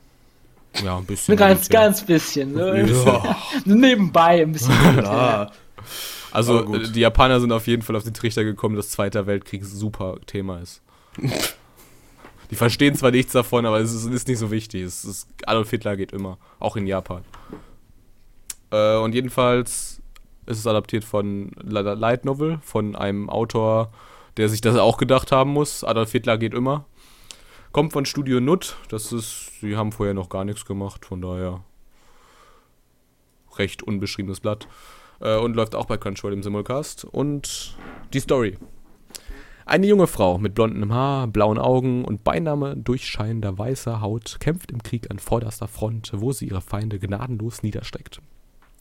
Ja, 0.83 0.97
ein 0.97 1.05
bisschen. 1.05 1.33
Nur 1.33 1.39
ganz, 1.39 1.61
Militär. 1.61 1.81
ganz 1.81 2.03
bisschen. 2.03 2.53
Ne? 2.55 2.89
Ja. 2.89 3.37
Nur 3.65 3.77
nebenbei 3.77 4.43
ein 4.43 4.53
bisschen. 4.53 4.73
ja. 4.97 5.51
Also, 6.31 6.75
äh, 6.75 6.91
die 6.91 7.01
Japaner 7.01 7.41
sind 7.41 7.53
auf 7.53 7.67
jeden 7.67 7.83
Fall 7.83 7.97
auf 7.97 8.05
den 8.05 8.15
Trichter 8.15 8.45
gekommen, 8.45 8.77
dass 8.77 8.91
Zweiter 8.91 9.27
Weltkrieg 9.27 9.65
super 9.65 10.17
Thema 10.27 10.61
ist. 10.61 10.81
die 12.51 12.55
verstehen 12.55 12.95
zwar 12.95 13.11
nichts 13.11 13.33
davon, 13.33 13.67
aber 13.67 13.81
es 13.81 13.93
ist, 13.93 14.07
ist 14.07 14.29
nicht 14.29 14.39
so 14.39 14.51
wichtig. 14.51 14.83
Es 14.83 15.05
ist, 15.05 15.29
Adolf 15.47 15.71
Hitler 15.71 15.97
geht 15.97 16.13
immer, 16.13 16.39
auch 16.59 16.77
in 16.77 16.87
Japan. 16.87 17.23
Äh, 18.71 18.97
und 18.97 19.15
jedenfalls 19.15 20.01
ist 20.47 20.59
es 20.59 20.67
adaptiert 20.67 21.05
von 21.05 21.53
Light 21.63 22.25
Novel, 22.25 22.59
von 22.63 22.97
einem 22.97 23.29
Autor, 23.29 23.93
der 24.37 24.49
sich 24.49 24.61
das 24.61 24.77
auch 24.77 24.97
gedacht 24.97 25.33
haben 25.33 25.53
muss. 25.53 25.85
Adolf 25.85 26.13
Hitler 26.13 26.39
geht 26.39 26.55
immer. 26.55 26.87
Kommt 27.73 27.93
von 27.93 28.05
Studio 28.05 28.41
Nut. 28.41 28.77
Das 28.89 29.13
ist, 29.13 29.61
sie 29.61 29.77
haben 29.77 29.93
vorher 29.93 30.15
noch 30.15 30.29
gar 30.29 30.45
nichts 30.45 30.65
gemacht, 30.65 31.07
von 31.07 31.23
daher 31.23 31.65
recht 33.59 33.83
unbeschriebenes 33.83 34.41
Blatt. 34.41 34.69
Äh, 35.21 35.37
und 35.37 35.55
läuft 35.55 35.75
auch 35.75 35.87
bei 35.87 35.97
Crunchyroll 35.97 36.33
im 36.33 36.43
Simulcast. 36.43 37.05
Und 37.05 37.77
die 38.13 38.21
Story. 38.21 38.59
Eine 39.65 39.87
junge 39.87 40.09
Frau 40.09 40.39
mit 40.39 40.55
blondem 40.55 40.93
Haar, 40.93 41.29
blauen 41.29 41.59
Augen 41.59 42.05
und 42.05 42.25
beinahe 42.25 42.77
durchscheinender 42.77 43.57
weißer 43.57 44.01
Haut 44.01 44.39
kämpft 44.41 44.73
im 44.73 44.83
Krieg 44.83 45.11
an 45.11 45.21
vorderster 45.21 45.69
Front, 45.69 46.11
wo 46.17 46.33
sie 46.33 46.49
ihre 46.49 46.61
Feinde 46.61 46.99
gnadenlos 46.99 47.63
niederstreckt. 47.63 48.21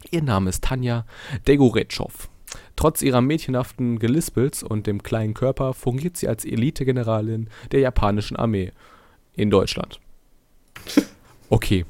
Ihr 0.09 0.23
Name 0.23 0.49
ist 0.49 0.63
Tanja 0.63 1.05
Degoretschow. 1.47 2.30
Trotz 2.75 3.01
ihrer 3.01 3.21
mädchenhaften 3.21 3.99
Gelispels 3.99 4.63
und 4.63 4.87
dem 4.87 5.03
kleinen 5.03 5.33
Körper 5.33 5.73
fungiert 5.73 6.17
sie 6.17 6.27
als 6.27 6.45
Elite-Generalin 6.45 7.49
der 7.71 7.81
japanischen 7.81 8.37
Armee 8.37 8.71
in 9.33 9.49
Deutschland. 9.49 9.99
Okay. 11.53 11.83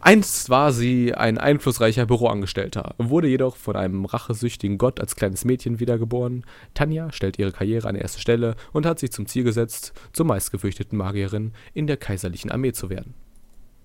Einst 0.00 0.50
war 0.50 0.72
sie 0.72 1.14
ein 1.14 1.38
einflussreicher 1.38 2.04
Büroangestellter, 2.04 2.96
wurde 2.98 3.28
jedoch 3.28 3.54
von 3.54 3.76
einem 3.76 4.04
rachesüchtigen 4.06 4.76
Gott 4.76 4.98
als 4.98 5.14
kleines 5.14 5.44
Mädchen 5.44 5.78
wiedergeboren. 5.78 6.44
Tanja 6.74 7.12
stellt 7.12 7.38
ihre 7.38 7.52
Karriere 7.52 7.88
an 7.88 7.94
erste 7.94 8.20
Stelle 8.20 8.56
und 8.72 8.84
hat 8.84 8.98
sich 8.98 9.12
zum 9.12 9.26
Ziel 9.26 9.44
gesetzt, 9.44 9.92
zur 10.12 10.26
meistgefürchteten 10.26 10.98
Magierin 10.98 11.52
in 11.74 11.86
der 11.86 11.96
kaiserlichen 11.96 12.50
Armee 12.50 12.72
zu 12.72 12.90
werden. 12.90 13.14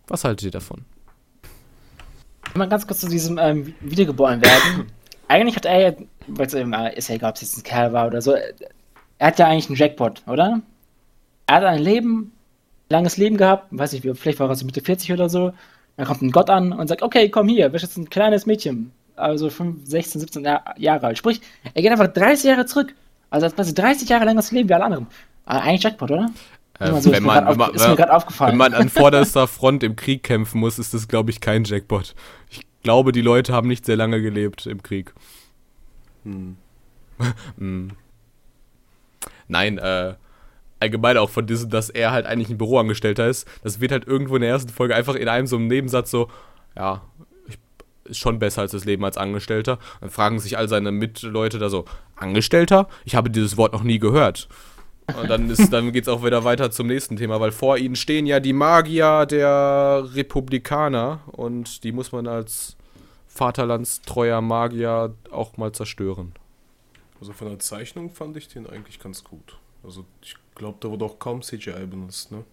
Was 0.07 0.23
haltet 0.23 0.45
ihr 0.45 0.51
davon? 0.51 0.85
Mal 2.55 2.69
ganz 2.69 2.87
kurz 2.87 3.01
zu 3.01 3.09
diesem 3.09 3.37
ähm, 3.37 3.73
Wiedergeboren 3.81 4.41
werden. 4.41 4.87
Eigentlich 5.27 5.55
hat 5.55 5.65
er 5.65 5.79
ja, 5.79 5.93
weil 6.27 6.47
es 6.47 6.53
eben 6.53 6.73
ist 6.73 7.09
ja 7.09 7.15
egal, 7.15 7.29
ob 7.31 7.35
es 7.35 7.41
jetzt 7.41 7.57
ein 7.57 7.63
Kerl 7.63 7.93
war 7.93 8.07
oder 8.07 8.21
so, 8.21 8.33
er 8.33 9.27
hat 9.27 9.39
ja 9.39 9.47
eigentlich 9.47 9.67
einen 9.67 9.77
Jackpot, 9.77 10.23
oder? 10.27 10.61
Er 11.47 11.55
hat 11.55 11.63
ein 11.63 11.79
Leben, 11.81 12.31
langes 12.89 13.17
Leben 13.17 13.37
gehabt, 13.37 13.67
weiß 13.71 13.93
nicht, 13.93 14.03
wie- 14.03 14.13
vielleicht 14.13 14.39
war 14.39 14.49
er 14.49 14.55
so 14.55 14.65
Mitte 14.65 14.81
40 14.81 15.11
oder 15.13 15.29
so. 15.29 15.53
Dann 15.97 16.05
kommt 16.05 16.21
ein 16.21 16.31
Gott 16.31 16.49
an 16.49 16.73
und 16.73 16.87
sagt, 16.87 17.01
okay, 17.01 17.29
komm 17.29 17.47
hier, 17.47 17.69
bist 17.69 17.83
jetzt 17.83 17.97
ein 17.97 18.09
kleines 18.09 18.45
Mädchen, 18.45 18.91
also 19.15 19.49
5, 19.49 19.79
16, 19.85 20.21
17 20.21 20.43
Jahr- 20.45 20.75
Jahre 20.77 21.07
alt. 21.07 21.17
Sprich, 21.17 21.41
er 21.73 21.81
geht 21.81 21.91
einfach 21.91 22.07
30 22.07 22.45
Jahre 22.49 22.65
zurück. 22.65 22.93
Also 23.29 23.47
hat 23.47 23.55
quasi 23.55 23.73
30 23.73 24.07
Jahre 24.07 24.25
langes 24.25 24.51
Leben 24.51 24.69
wie 24.69 24.73
alle 24.73 24.85
anderen. 24.85 25.07
Aber 25.45 25.61
eigentlich 25.63 25.83
Jackpot, 25.83 26.11
oder? 26.11 26.29
Äh, 26.79 26.91
so, 27.01 27.11
wenn 27.11 27.23
mir 27.23 27.27
man- 27.27 27.43
grad 27.45 27.49
wenn 27.49 27.57
man- 27.97 28.09
auf-. 28.11 28.39
Wenn 28.39 28.57
man 28.57 28.73
an 28.75 28.89
vorderster 28.89 29.47
Front 29.47 29.81
im 29.83 29.95
Krieg 29.95 30.21
kämpfen 30.21 30.59
muss, 30.59 30.77
ist 30.77 30.93
das, 30.93 31.07
glaube 31.07 31.31
ich, 31.31 31.41
kein 31.41 31.63
Jackpot. 31.63 32.13
Ich 32.51 32.66
glaube, 32.83 33.11
die 33.11 33.21
Leute 33.21 33.53
haben 33.53 33.67
nicht 33.67 33.85
sehr 33.85 33.95
lange 33.95 34.21
gelebt 34.21 34.65
im 34.65 34.83
Krieg. 34.83 35.13
Hm. 36.23 36.57
Mm. 37.57 37.89
Nein, 39.47 39.77
äh, 39.77 40.15
allgemein 40.79 41.17
auch 41.17 41.29
von 41.29 41.47
diesem, 41.47 41.69
dass 41.69 41.89
er 41.89 42.11
halt 42.11 42.25
eigentlich 42.25 42.49
ein 42.49 42.57
Büroangestellter 42.57 43.27
ist. 43.27 43.47
Das 43.63 43.79
wird 43.79 43.91
halt 43.91 44.07
irgendwo 44.07 44.35
in 44.35 44.41
der 44.41 44.51
ersten 44.51 44.69
Folge 44.69 44.95
einfach 44.95 45.15
in 45.15 45.27
einem 45.27 45.47
so 45.47 45.55
einem 45.55 45.67
Nebensatz 45.67 46.11
so, 46.11 46.29
ja, 46.75 47.01
ich, 47.47 47.57
ist 48.05 48.17
schon 48.17 48.39
besser 48.39 48.61
als 48.61 48.71
das 48.71 48.85
Leben 48.85 49.03
als 49.03 49.17
Angestellter. 49.17 49.79
Dann 50.01 50.09
fragen 50.09 50.39
sich 50.39 50.57
all 50.57 50.67
seine 50.67 50.91
Mitleute 50.91 51.59
da 51.59 51.69
so, 51.69 51.85
Angestellter? 52.15 52.87
Ich 53.05 53.15
habe 53.15 53.29
dieses 53.29 53.57
Wort 53.57 53.73
noch 53.73 53.83
nie 53.83 53.99
gehört. 53.99 54.47
Und 55.15 55.29
dann, 55.29 55.49
ist, 55.49 55.71
dann 55.71 55.91
geht 55.93 56.03
es 56.03 56.09
auch 56.09 56.23
wieder 56.23 56.43
weiter 56.43 56.69
zum 56.69 56.87
nächsten 56.87 57.15
Thema, 57.15 57.39
weil 57.39 57.51
vor 57.51 57.77
ihnen 57.77 57.95
stehen 57.95 58.25
ja 58.25 58.39
die 58.41 58.53
Magier 58.53 59.25
der 59.25 60.05
Republikaner 60.13 61.21
und 61.31 61.83
die 61.85 61.91
muss 61.93 62.11
man 62.11 62.27
als 62.27 62.75
vaterlandstreuer 63.27 64.41
Magier 64.41 65.13
auch 65.31 65.55
mal 65.57 65.71
zerstören. 65.71 66.33
Also 67.21 67.33
von 67.33 67.47
der 67.47 67.59
Zeichnung 67.59 68.09
fand 68.09 68.35
ich 68.37 68.47
den 68.49 68.67
eigentlich 68.67 68.99
ganz 68.99 69.23
gut. 69.23 69.57
Also 69.83 70.03
ich 70.21 70.35
glaube, 70.55 70.77
da 70.81 70.89
wurde 70.89 71.05
auch 71.05 71.19
kaum 71.19 71.41
CGI 71.41 71.85
benutzt, 71.89 72.31
ne? 72.31 72.43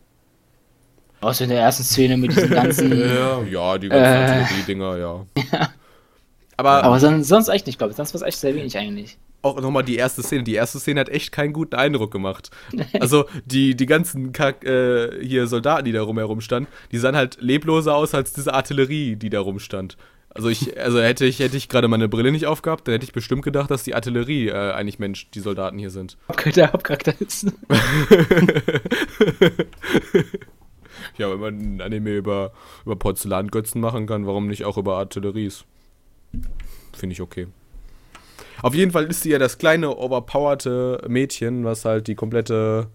Außer 1.20 1.44
in 1.44 1.50
der 1.50 1.60
ersten 1.60 1.82
Szene 1.84 2.16
mit 2.16 2.32
diesen 2.36 2.50
ganzen. 2.50 2.92
Ja. 2.98 3.42
Ja, 3.42 3.78
die 3.78 3.88
ganzen 3.88 4.04
Äh. 4.04 4.40
Artillerie-Dinger, 4.42 4.96
ja. 4.98 5.26
Aber 6.56 6.84
Aber 6.84 7.00
sonst, 7.00 7.28
sonst 7.28 7.48
echt 7.48 7.66
nicht, 7.66 7.78
glaube 7.78 7.90
ich. 7.90 7.96
Sonst 7.96 8.14
war 8.14 8.20
es 8.20 8.26
echt 8.26 8.38
sehr 8.38 8.54
wenig 8.54 8.76
eigentlich. 8.78 9.18
Auch 9.44 9.60
nochmal 9.60 9.84
die 9.84 9.96
erste 9.96 10.22
Szene. 10.22 10.44
Die 10.44 10.54
erste 10.54 10.78
Szene 10.78 11.00
hat 11.00 11.08
echt 11.08 11.32
keinen 11.32 11.52
guten 11.52 11.74
Eindruck 11.74 12.10
gemacht. 12.10 12.50
Also 12.98 13.26
die, 13.44 13.76
die 13.76 13.86
ganzen 13.86 14.32
Kack, 14.32 14.64
äh, 14.64 15.24
hier 15.24 15.46
Soldaten, 15.46 15.84
die 15.84 15.92
da 15.92 16.02
rumherum 16.02 16.40
standen, 16.40 16.68
die 16.92 16.98
sahen 16.98 17.16
halt 17.16 17.38
lebloser 17.40 17.94
aus 17.94 18.14
als 18.14 18.32
diese 18.32 18.54
Artillerie, 18.54 19.16
die 19.16 19.30
da 19.30 19.40
rumstand. 19.40 19.96
Also 20.30 20.48
ich, 20.48 20.80
also 20.80 21.00
hätte 21.00 21.26
ich, 21.26 21.38
hätte 21.38 21.56
ich 21.56 21.68
gerade 21.68 21.86
meine 21.86 22.08
Brille 22.08 22.32
nicht 22.32 22.46
aufgehabt, 22.46 22.88
dann 22.88 22.94
hätte 22.94 23.04
ich 23.04 23.12
bestimmt 23.12 23.42
gedacht, 23.42 23.70
dass 23.70 23.84
die 23.84 23.94
Artillerie 23.94 24.48
äh, 24.48 24.72
eigentlich 24.72 24.98
Mensch, 24.98 25.30
die 25.30 25.40
Soldaten 25.40 25.78
hier 25.78 25.90
sind. 25.90 26.16
Der 26.56 26.72
Hauptcharakter 26.72 27.14
ist. 27.20 27.52
Ja, 31.16 31.30
wenn 31.30 31.40
man 31.40 31.58
ein 31.58 31.80
Anime 31.80 32.16
über, 32.16 32.52
über 32.84 32.96
Porzellangötzen 32.96 33.80
machen 33.80 34.06
kann, 34.06 34.26
warum 34.26 34.46
nicht 34.46 34.64
auch 34.64 34.76
über 34.76 34.96
Artilleries? 34.96 35.64
Finde 36.92 37.12
ich 37.12 37.20
okay. 37.20 37.48
Auf 38.64 38.74
jeden 38.74 38.92
Fall 38.92 39.04
ist 39.04 39.20
sie 39.20 39.28
ja 39.28 39.38
das 39.38 39.58
kleine, 39.58 39.94
overpowerte 39.94 41.04
Mädchen, 41.06 41.66
was 41.66 41.84
halt 41.84 42.06
die 42.06 42.14
komplette 42.14 42.88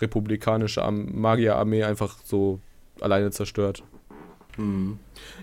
republikanische 0.00 0.80
Magierarmee 0.90 1.84
einfach 1.84 2.16
so 2.24 2.58
alleine 3.02 3.30
zerstört. 3.30 3.82
Hm. 4.56 4.98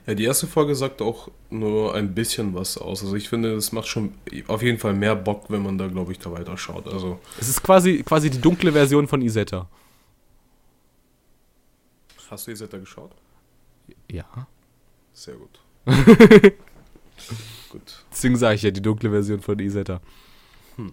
Ja, 0.08 0.16
die 0.16 0.24
erste 0.24 0.48
Folge 0.48 0.74
sagt 0.74 1.04
auch 1.04 1.30
nur 1.52 1.94
ein 1.94 2.16
bisschen 2.16 2.56
was 2.56 2.80
aus. 2.80 3.04
Also 3.04 3.16
ich 3.16 3.30
finde, 3.30 3.54
es 3.54 3.72
macht 3.72 3.88
schon 3.88 4.16
auf 4.48 4.64
jeden 4.64 4.80
Fall 4.80 4.96
mehr 4.96 5.16
Bock, 5.16 5.46
wenn 5.50 5.62
man 5.62 5.78
da, 5.78 5.86
glaube 5.86 6.12
ich, 6.12 6.18
da 6.18 6.32
weiter 6.32 6.58
schaut. 6.58 6.88
Also 6.88 7.20
Es 7.40 7.48
ist 7.48 7.62
quasi, 7.62 8.02
quasi 8.02 8.32
die 8.32 8.42
dunkle 8.42 8.72
Version 8.72 9.08
von 9.08 9.22
Isetta. 9.22 9.70
hast 12.32 12.48
du 12.48 12.52
Isetta 12.52 12.80
geschaut? 12.80 13.12
Ja. 14.12 14.48
Sehr 15.14 15.36
gut. 15.36 15.60
gut. 17.70 18.07
Deswegen 18.18 18.36
sage 18.36 18.56
ich 18.56 18.64
ja, 18.64 18.72
die 18.72 18.82
dunkle 18.82 19.12
Version 19.12 19.42
von 19.42 19.60
Isetta. 19.60 20.02
Hm. 20.76 20.92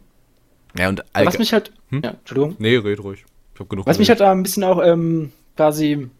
Ja, 0.78 0.90
und 0.90 0.98
Was 1.00 1.06
allge- 1.14 1.38
mich 1.38 1.52
halt. 1.54 1.72
Hm? 1.88 2.02
Ja, 2.04 2.10
Entschuldigung. 2.10 2.56
Nee, 2.58 2.76
red 2.76 3.00
ruhig. 3.02 3.24
Ich 3.54 3.60
hab 3.60 3.70
genug 3.70 3.86
Was 3.86 3.98
mich 3.98 4.08
geredet. 4.08 4.20
halt 4.26 4.28
da 4.28 4.32
ein 4.32 4.42
bisschen 4.42 4.64
auch 4.64 4.82
ähm, 4.84 5.32
quasi. 5.56 6.10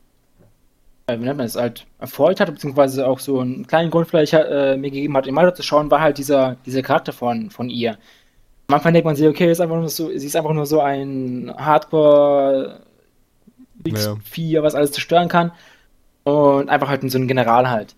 Äh, 1.06 1.18
wie 1.18 1.24
nennt 1.24 1.36
man 1.36 1.46
das? 1.46 1.56
Halt 1.56 1.84
erfreut 1.98 2.40
hat, 2.40 2.50
beziehungsweise 2.50 3.06
auch 3.06 3.18
so 3.18 3.40
einen 3.40 3.66
kleinen 3.66 3.90
Grund 3.90 4.08
vielleicht 4.08 4.32
äh, 4.32 4.78
mir 4.78 4.90
gegeben 4.90 5.14
hat, 5.18 5.26
immer 5.26 5.54
zu 5.54 5.62
schauen, 5.62 5.90
war 5.90 6.00
halt 6.00 6.16
dieser, 6.16 6.56
dieser 6.64 6.80
Charakter 6.80 7.12
von, 7.12 7.50
von 7.50 7.68
ihr. 7.68 7.98
Am 8.68 8.76
Anfang 8.76 8.94
denkt 8.94 9.04
man 9.04 9.14
sich, 9.14 9.28
okay, 9.28 9.52
ist 9.52 9.60
einfach 9.60 9.76
nur 9.76 9.90
so, 9.90 10.08
sie 10.16 10.26
ist 10.26 10.36
einfach 10.36 10.54
nur 10.54 10.64
so 10.64 10.80
ein 10.80 11.52
Hardcore 11.54 12.80
Ja. 13.86 14.16
Vieh, 14.24 14.62
was 14.62 14.74
alles 14.74 14.92
zerstören 14.92 15.28
kann. 15.28 15.52
Und 16.22 16.70
einfach 16.70 16.88
halt 16.88 17.08
so 17.10 17.18
ein 17.18 17.28
General 17.28 17.68
halt. 17.68 17.94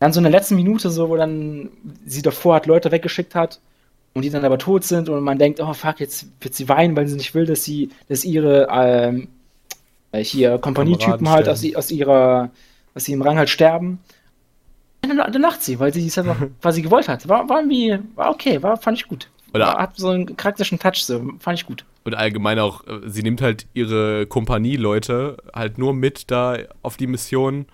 Dann 0.00 0.12
so 0.12 0.18
in 0.18 0.24
der 0.24 0.32
letzten 0.32 0.56
Minute, 0.56 0.90
so, 0.90 1.08
wo 1.08 1.16
dann 1.16 1.70
sie 2.04 2.22
davor 2.22 2.56
hat, 2.56 2.66
Leute 2.66 2.90
weggeschickt 2.90 3.34
hat 3.34 3.60
und 4.12 4.22
die 4.22 4.30
dann 4.30 4.44
aber 4.44 4.58
tot 4.58 4.84
sind 4.84 5.08
und 5.08 5.22
man 5.22 5.38
denkt, 5.38 5.60
oh 5.60 5.72
fuck, 5.72 6.00
jetzt 6.00 6.26
wird 6.40 6.54
sie 6.54 6.68
weinen, 6.68 6.96
weil 6.96 7.06
sie 7.06 7.16
nicht 7.16 7.34
will, 7.34 7.46
dass 7.46 7.64
sie, 7.64 7.90
dass 8.08 8.24
ihre 8.24 8.68
ähm, 8.70 9.28
äh, 10.12 10.22
hier 10.22 10.58
Kompanietypen 10.58 11.28
halt 11.28 11.48
aus, 11.48 11.64
aus 11.74 11.90
ihrer, 11.90 12.50
aus 12.94 13.08
ihrem 13.08 13.22
Rang 13.22 13.36
halt 13.36 13.50
sterben. 13.50 13.98
Und 15.02 15.16
dann, 15.16 15.32
dann 15.32 15.42
lacht 15.42 15.62
sie, 15.62 15.78
weil 15.80 15.92
sie 15.92 16.06
es 16.06 16.16
einfach 16.16 16.36
quasi 16.62 16.82
gewollt 16.82 17.08
hat. 17.08 17.28
War, 17.28 17.48
war 17.48 17.58
irgendwie, 17.58 17.98
war 18.14 18.30
okay, 18.30 18.62
war, 18.62 18.76
fand 18.76 18.98
ich 18.98 19.08
gut. 19.08 19.28
Oder 19.52 19.66
war, 19.66 19.78
hat 19.78 19.96
so 19.96 20.08
einen 20.08 20.36
charakterischen 20.36 20.78
Touch, 20.78 21.04
so, 21.04 21.20
fand 21.38 21.58
ich 21.58 21.66
gut. 21.66 21.84
Und 22.04 22.14
allgemein 22.14 22.58
auch, 22.58 22.86
äh, 22.86 23.00
sie 23.06 23.22
nimmt 23.22 23.42
halt 23.42 23.66
ihre 23.74 24.26
Kompanieleute 24.26 25.38
halt 25.52 25.78
nur 25.78 25.92
mit 25.92 26.30
da 26.30 26.58
auf 26.82 26.96
die 26.96 27.06
Mission 27.06 27.66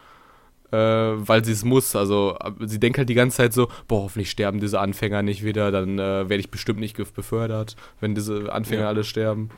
äh, 0.72 0.76
weil 0.76 1.44
sie 1.44 1.52
es 1.52 1.64
muss. 1.64 1.96
Also 1.96 2.37
sie 2.61 2.78
denkt 2.80 2.98
halt 2.98 3.09
die 3.09 3.14
ganze 3.14 3.38
Zeit 3.38 3.52
so, 3.52 3.68
boah, 3.88 4.02
hoffentlich 4.02 4.30
sterben 4.30 4.61
diese 4.61 4.80
Anfänger 4.80 5.22
nicht 5.22 5.44
wieder, 5.44 5.70
dann 5.70 5.98
äh, 5.98 6.28
werde 6.28 6.40
ich 6.40 6.50
bestimmt 6.50 6.80
nicht 6.80 6.96
befördert, 6.96 7.76
wenn 8.00 8.14
diese 8.14 8.52
Anfänger 8.52 8.83
ja. 8.83 8.88
alle 8.88 9.04
sterben. 9.04 9.50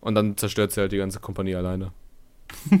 Und 0.00 0.14
dann 0.14 0.36
zerstört 0.36 0.72
sie 0.72 0.80
halt 0.80 0.92
die 0.92 0.98
ganze 0.98 1.20
Kompanie 1.20 1.54
alleine. 1.54 1.92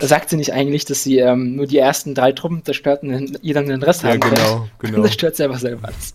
Sagt 0.00 0.30
sie 0.30 0.36
nicht 0.36 0.52
eigentlich, 0.52 0.84
dass 0.84 1.02
sie 1.02 1.18
ähm, 1.18 1.56
nur 1.56 1.66
die 1.66 1.78
ersten 1.78 2.14
drei 2.14 2.32
Truppen 2.32 2.64
zerstört 2.64 3.02
und 3.02 3.38
ihr 3.42 3.52
dann 3.52 3.66
den 3.66 3.82
Rest 3.82 4.02
ja, 4.02 4.10
haben 4.10 4.20
genau, 4.20 4.68
genau. 4.78 4.94
Dann 4.94 5.04
zerstört 5.04 5.36
sie 5.36 5.44
einfach 5.44 5.58
selber 5.58 5.88
alles. 5.88 6.14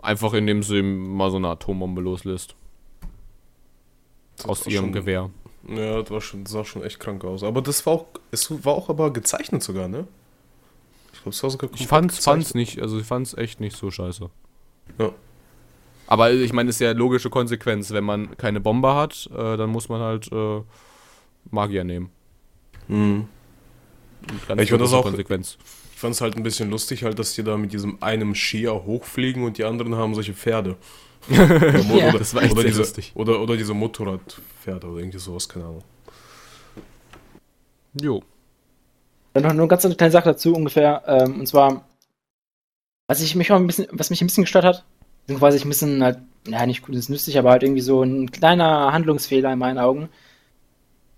Einfach 0.00 0.32
indem 0.34 0.62
sie 0.62 0.82
mal 0.82 1.30
so 1.30 1.38
eine 1.38 1.48
Atombombe 1.48 2.00
loslässt. 2.00 2.54
Aus 4.44 4.66
ihrem 4.66 4.92
Gewehr. 4.92 5.30
Ja, 5.66 6.00
das, 6.02 6.10
war 6.10 6.20
schon, 6.20 6.44
das 6.44 6.52
sah 6.52 6.64
schon 6.64 6.82
echt 6.82 7.00
krank 7.00 7.24
aus. 7.24 7.42
Aber 7.42 7.62
das 7.62 7.84
war 7.86 7.94
auch, 7.94 8.06
es 8.30 8.50
war 8.64 8.74
auch 8.74 8.88
aber 8.88 9.12
gezeichnet 9.12 9.62
sogar, 9.62 9.88
ne? 9.88 10.06
Ich 11.12 11.22
glaube, 11.22 11.30
es 11.30 11.42
war 11.42 11.50
sogar 11.50 11.70
Ich 11.74 11.86
fand's, 11.86 12.18
fand's 12.18 12.54
nicht, 12.54 12.80
also 12.80 12.98
ich 12.98 13.06
fand's 13.06 13.34
echt 13.34 13.60
nicht 13.60 13.76
so 13.76 13.90
scheiße. 13.90 14.30
Ja. 14.98 15.12
Aber 16.06 16.32
ich 16.32 16.52
meine, 16.52 16.70
ist 16.70 16.80
ja 16.80 16.92
logische 16.92 17.28
Konsequenz. 17.28 17.90
Wenn 17.90 18.04
man 18.04 18.36
keine 18.38 18.60
Bombe 18.60 18.94
hat, 18.94 19.28
äh, 19.32 19.56
dann 19.56 19.68
muss 19.68 19.88
man 19.88 20.00
halt 20.00 20.32
äh, 20.32 20.62
Magier 21.50 21.84
nehmen. 21.84 22.10
Mhm. 22.86 23.28
Ja, 24.48 24.56
ich 24.58 24.70
fand 24.70 24.80
das 24.80 24.92
auch 24.92 25.02
Konsequenz. 25.02 25.58
Ich 25.92 26.00
fand 26.00 26.14
es 26.14 26.20
halt 26.20 26.36
ein 26.36 26.42
bisschen 26.42 26.70
lustig, 26.70 27.02
halt, 27.02 27.18
dass 27.18 27.34
die 27.34 27.42
da 27.42 27.56
mit 27.56 27.72
diesem 27.72 28.02
einem 28.02 28.34
Skier 28.34 28.84
hochfliegen 28.84 29.42
und 29.42 29.58
die 29.58 29.64
anderen 29.64 29.96
haben 29.96 30.14
solche 30.14 30.32
Pferde 30.32 30.76
oder, 31.28 31.94
ja. 31.94 32.12
das 32.12 32.34
war 32.34 32.42
echt 32.42 32.52
oder, 32.52 32.64
diese, 32.64 32.78
lustig. 32.78 33.12
Oder, 33.14 33.40
oder 33.40 33.56
diese 33.56 33.74
Motorradpferde 34.68 34.86
oder 34.86 35.00
irgendwie 35.00 35.18
sowas, 35.18 35.48
keine 35.48 35.64
Ahnung. 35.66 35.82
Jo. 38.00 38.22
Dann 39.32 39.42
noch 39.42 39.50
eine 39.50 39.68
ganz 39.68 39.82
kleine 39.96 40.10
Sache 40.10 40.30
dazu 40.30 40.54
ungefähr. 40.54 41.02
Ähm, 41.06 41.40
und 41.40 41.46
zwar, 41.46 41.84
was 43.06 43.20
ich 43.20 43.34
mich 43.34 43.50
auch 43.52 43.56
ein 43.56 43.66
bisschen, 43.66 43.86
was 43.92 44.10
mich 44.10 44.20
ein 44.20 44.26
bisschen 44.26 44.44
gestört 44.44 44.64
hat, 44.64 44.84
sind 45.26 45.38
quasi 45.38 45.60
ein 45.60 45.68
bisschen 45.68 46.02
halt, 46.02 46.18
ja 46.46 46.64
nicht 46.66 46.82
gut, 46.82 46.94
ist 46.94 47.08
nützlich, 47.10 47.38
aber 47.38 47.50
halt 47.50 47.62
irgendwie 47.62 47.82
so 47.82 48.02
ein 48.02 48.30
kleiner 48.30 48.92
Handlungsfehler 48.92 49.52
in 49.52 49.58
meinen 49.58 49.78
Augen. 49.78 50.08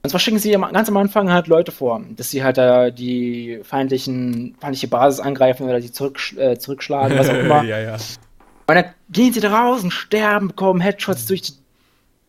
Und 0.03 0.09
zwar 0.09 0.19
schicken 0.19 0.39
sie 0.39 0.53
ganz 0.53 0.89
am 0.89 0.97
Anfang 0.97 1.31
halt 1.31 1.47
Leute 1.47 1.73
vor, 1.73 2.03
dass 2.17 2.31
sie 2.31 2.43
halt 2.43 2.57
da 2.57 2.91
die 2.91 3.61
feindlichen, 3.63 4.57
feindliche 4.59 4.89
Basis 4.89 5.21
angreifen 5.21 5.65
oder 5.69 5.79
die 5.79 5.93
zurück, 5.93 6.19
äh, 6.39 6.57
zurückschlagen, 6.57 7.19
was 7.19 7.29
auch 7.29 7.35
immer. 7.39 7.63
ja, 7.65 7.79
ja. 7.79 7.95
Und 7.95 8.75
dann 8.75 8.95
gehen 9.11 9.33
sie 9.33 9.41
da 9.41 9.51
raus 9.51 9.83
und 9.83 9.91
sterben, 9.91 10.49
bekommen 10.49 10.81
Headshots 10.81 11.27
durch 11.27 11.43
die, 11.43 11.53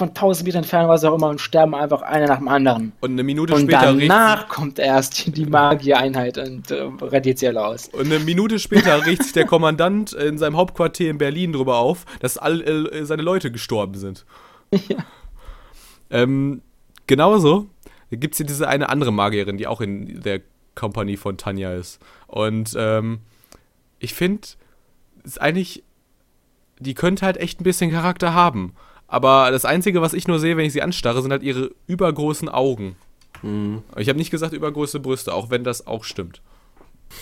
von 0.02 0.10
1000 0.10 0.46
Metern 0.48 0.64
Entfernung, 0.64 0.90
was 0.90 1.04
auch 1.04 1.16
immer, 1.16 1.30
und 1.30 1.40
sterben 1.40 1.76
einfach 1.76 2.02
einer 2.02 2.28
nach 2.28 2.40
dem 2.40 2.48
anderen. 2.48 2.92
Und 3.02 3.12
eine 3.12 3.24
Minute 3.24 3.54
und 3.54 3.62
später. 3.62 3.92
Und 3.92 4.02
danach 4.02 4.48
kommt 4.48 4.80
erst 4.80 5.36
die 5.38 5.46
Magiereinheit 5.46 6.40
und 6.40 6.72
äh, 6.72 6.90
rettet 7.02 7.38
sie 7.38 7.48
alle 7.48 7.64
aus. 7.64 7.88
Und 7.90 8.08
eine 8.08 8.20
Minute 8.20 8.58
später 8.58 9.06
riecht 9.06 9.24
sich 9.24 9.34
der 9.34 9.46
Kommandant 9.46 10.14
in 10.14 10.40
seinem 10.40 10.58
Hauptquartier 10.58 11.12
in 11.12 11.20
Berlin 11.20 11.54
drüber 11.54 11.78
auf, 11.78 12.06
dass 12.20 12.38
all 12.38 12.62
äh, 12.62 13.06
seine 13.06 13.22
Leute 13.22 13.52
gestorben 13.52 13.96
sind. 13.96 14.26
Ja. 14.88 14.98
Ähm, 16.10 16.62
genauso 17.08 17.68
gibt 18.10 18.34
es 18.34 18.38
hier 18.38 18.46
diese 18.46 18.68
eine 18.68 18.90
andere 18.90 19.12
Magierin, 19.12 19.58
die 19.58 19.68
auch 19.68 19.82
in 19.82 20.22
der 20.22 20.42
Kompanie 20.76 21.18
von 21.18 21.38
Tanja 21.38 21.74
ist. 21.74 22.00
Und 22.28 22.74
ähm, 22.78 23.20
ich 24.00 24.14
finde, 24.14 24.48
ist 25.24 25.42
eigentlich 25.42 25.84
die 26.82 26.96
könnte 26.96 27.26
halt 27.26 27.38
echt 27.38 27.62
ein 27.62 27.64
bisschen 27.64 27.92
Charakter 27.92 28.34
haben. 28.34 28.74
Aber 29.12 29.52
das 29.52 29.65
Einzige, 29.65 30.02
was 30.02 30.13
ich 30.13 30.30
nur 30.30 30.39
sehe, 30.39 30.56
wenn 30.56 30.65
ich 30.65 30.71
sie 30.71 30.82
anstarre, 30.82 31.21
sind 31.21 31.32
halt 31.32 31.43
ihre 31.43 31.71
übergroßen 31.86 32.47
Augen. 32.47 32.95
Mhm. 33.41 33.84
Ich 33.97 34.08
habe 34.08 34.17
nicht 34.17 34.32
gesagt 34.32 34.54
übergroße 34.54 35.02
Brüste, 35.02 35.34
auch 35.34 35.50
wenn 35.50 35.65
das 35.65 35.86
auch 35.86 36.04
stimmt. 36.04 36.41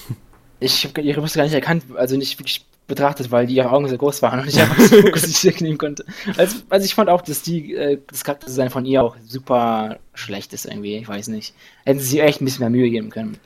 Ich 0.61 0.83
habe 0.83 0.99
ihre 0.99 1.21
Brüste 1.21 1.37
gar 1.37 1.45
nicht 1.45 1.53
erkannt, 1.53 1.85
also 1.95 2.17
nicht 2.17 2.37
wirklich 2.37 2.65
betrachtet, 2.85 3.31
weil 3.31 3.47
die 3.47 3.55
ihre 3.55 3.71
Augen 3.71 3.87
sehr 3.87 3.97
groß 3.97 4.21
waren 4.21 4.41
und 4.41 4.49
ich 4.49 4.59
einfach 4.59 4.77
so 4.77 5.01
Fokus 5.01 5.25
nicht 5.25 5.61
nehmen 5.61 5.77
konnte. 5.77 6.03
Also, 6.35 6.57
also 6.67 6.83
ich 6.83 6.95
fand 6.95 7.09
auch, 7.09 7.21
dass 7.21 7.41
die, 7.41 7.75
äh, 7.75 7.97
das 8.07 8.25
Charakterdesign 8.25 8.69
von 8.69 8.83
ihr 8.83 9.01
auch 9.01 9.15
super 9.25 9.99
schlecht 10.13 10.51
ist 10.51 10.65
irgendwie, 10.65 10.97
ich 10.97 11.07
weiß 11.07 11.29
nicht. 11.29 11.53
Hätten 11.85 11.99
sie 12.01 12.07
sich 12.07 12.19
echt 12.19 12.41
ein 12.41 12.45
bisschen 12.45 12.59
mehr 12.59 12.69
Mühe 12.69 12.89
geben 12.89 13.09
können 13.09 13.39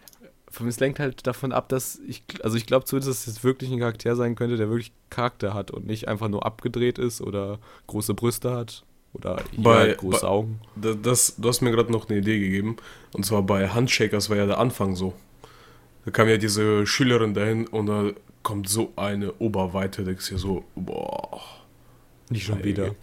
es 0.61 0.79
lenkt 0.79 0.99
halt 0.99 1.25
davon 1.25 1.51
ab, 1.51 1.69
dass 1.69 1.99
ich, 2.07 2.23
also 2.43 2.57
ich 2.57 2.65
glaube 2.65 2.85
zumindest, 2.85 3.27
dass 3.27 3.27
es 3.27 3.43
wirklich 3.43 3.71
ein 3.71 3.79
Charakter 3.79 4.15
sein 4.15 4.35
könnte, 4.35 4.57
der 4.57 4.69
wirklich 4.69 4.91
Charakter 5.09 5.53
hat 5.53 5.71
und 5.71 5.85
nicht 5.85 6.07
einfach 6.07 6.29
nur 6.29 6.45
abgedreht 6.45 6.99
ist 6.99 7.21
oder 7.21 7.59
große 7.87 8.13
Brüste 8.13 8.51
hat 8.51 8.83
oder 9.13 9.41
bei, 9.57 9.75
halt 9.75 9.97
große 9.97 10.21
bei, 10.21 10.27
Augen. 10.27 10.59
Das, 10.75 11.35
du 11.37 11.47
hast 11.47 11.61
mir 11.61 11.71
gerade 11.71 11.91
noch 11.91 12.09
eine 12.09 12.19
Idee 12.19 12.39
gegeben 12.39 12.77
und 13.13 13.25
zwar 13.25 13.43
bei 13.43 13.69
Handshakers 13.69 14.29
war 14.29 14.37
ja 14.37 14.45
der 14.45 14.59
Anfang 14.59 14.95
so. 14.95 15.13
Da 16.05 16.11
kam 16.11 16.27
ja 16.27 16.37
diese 16.37 16.85
Schülerin 16.85 17.33
dahin 17.33 17.67
und 17.67 17.85
da 17.87 18.11
kommt 18.43 18.67
so 18.69 18.91
eine 18.95 19.33
Oberweite, 19.33 20.03
denkst 20.03 20.29
du 20.29 20.37
so, 20.37 20.65
boah. 20.75 21.41
Nicht 22.29 22.45
schon 22.45 22.63
wieder. 22.63 22.95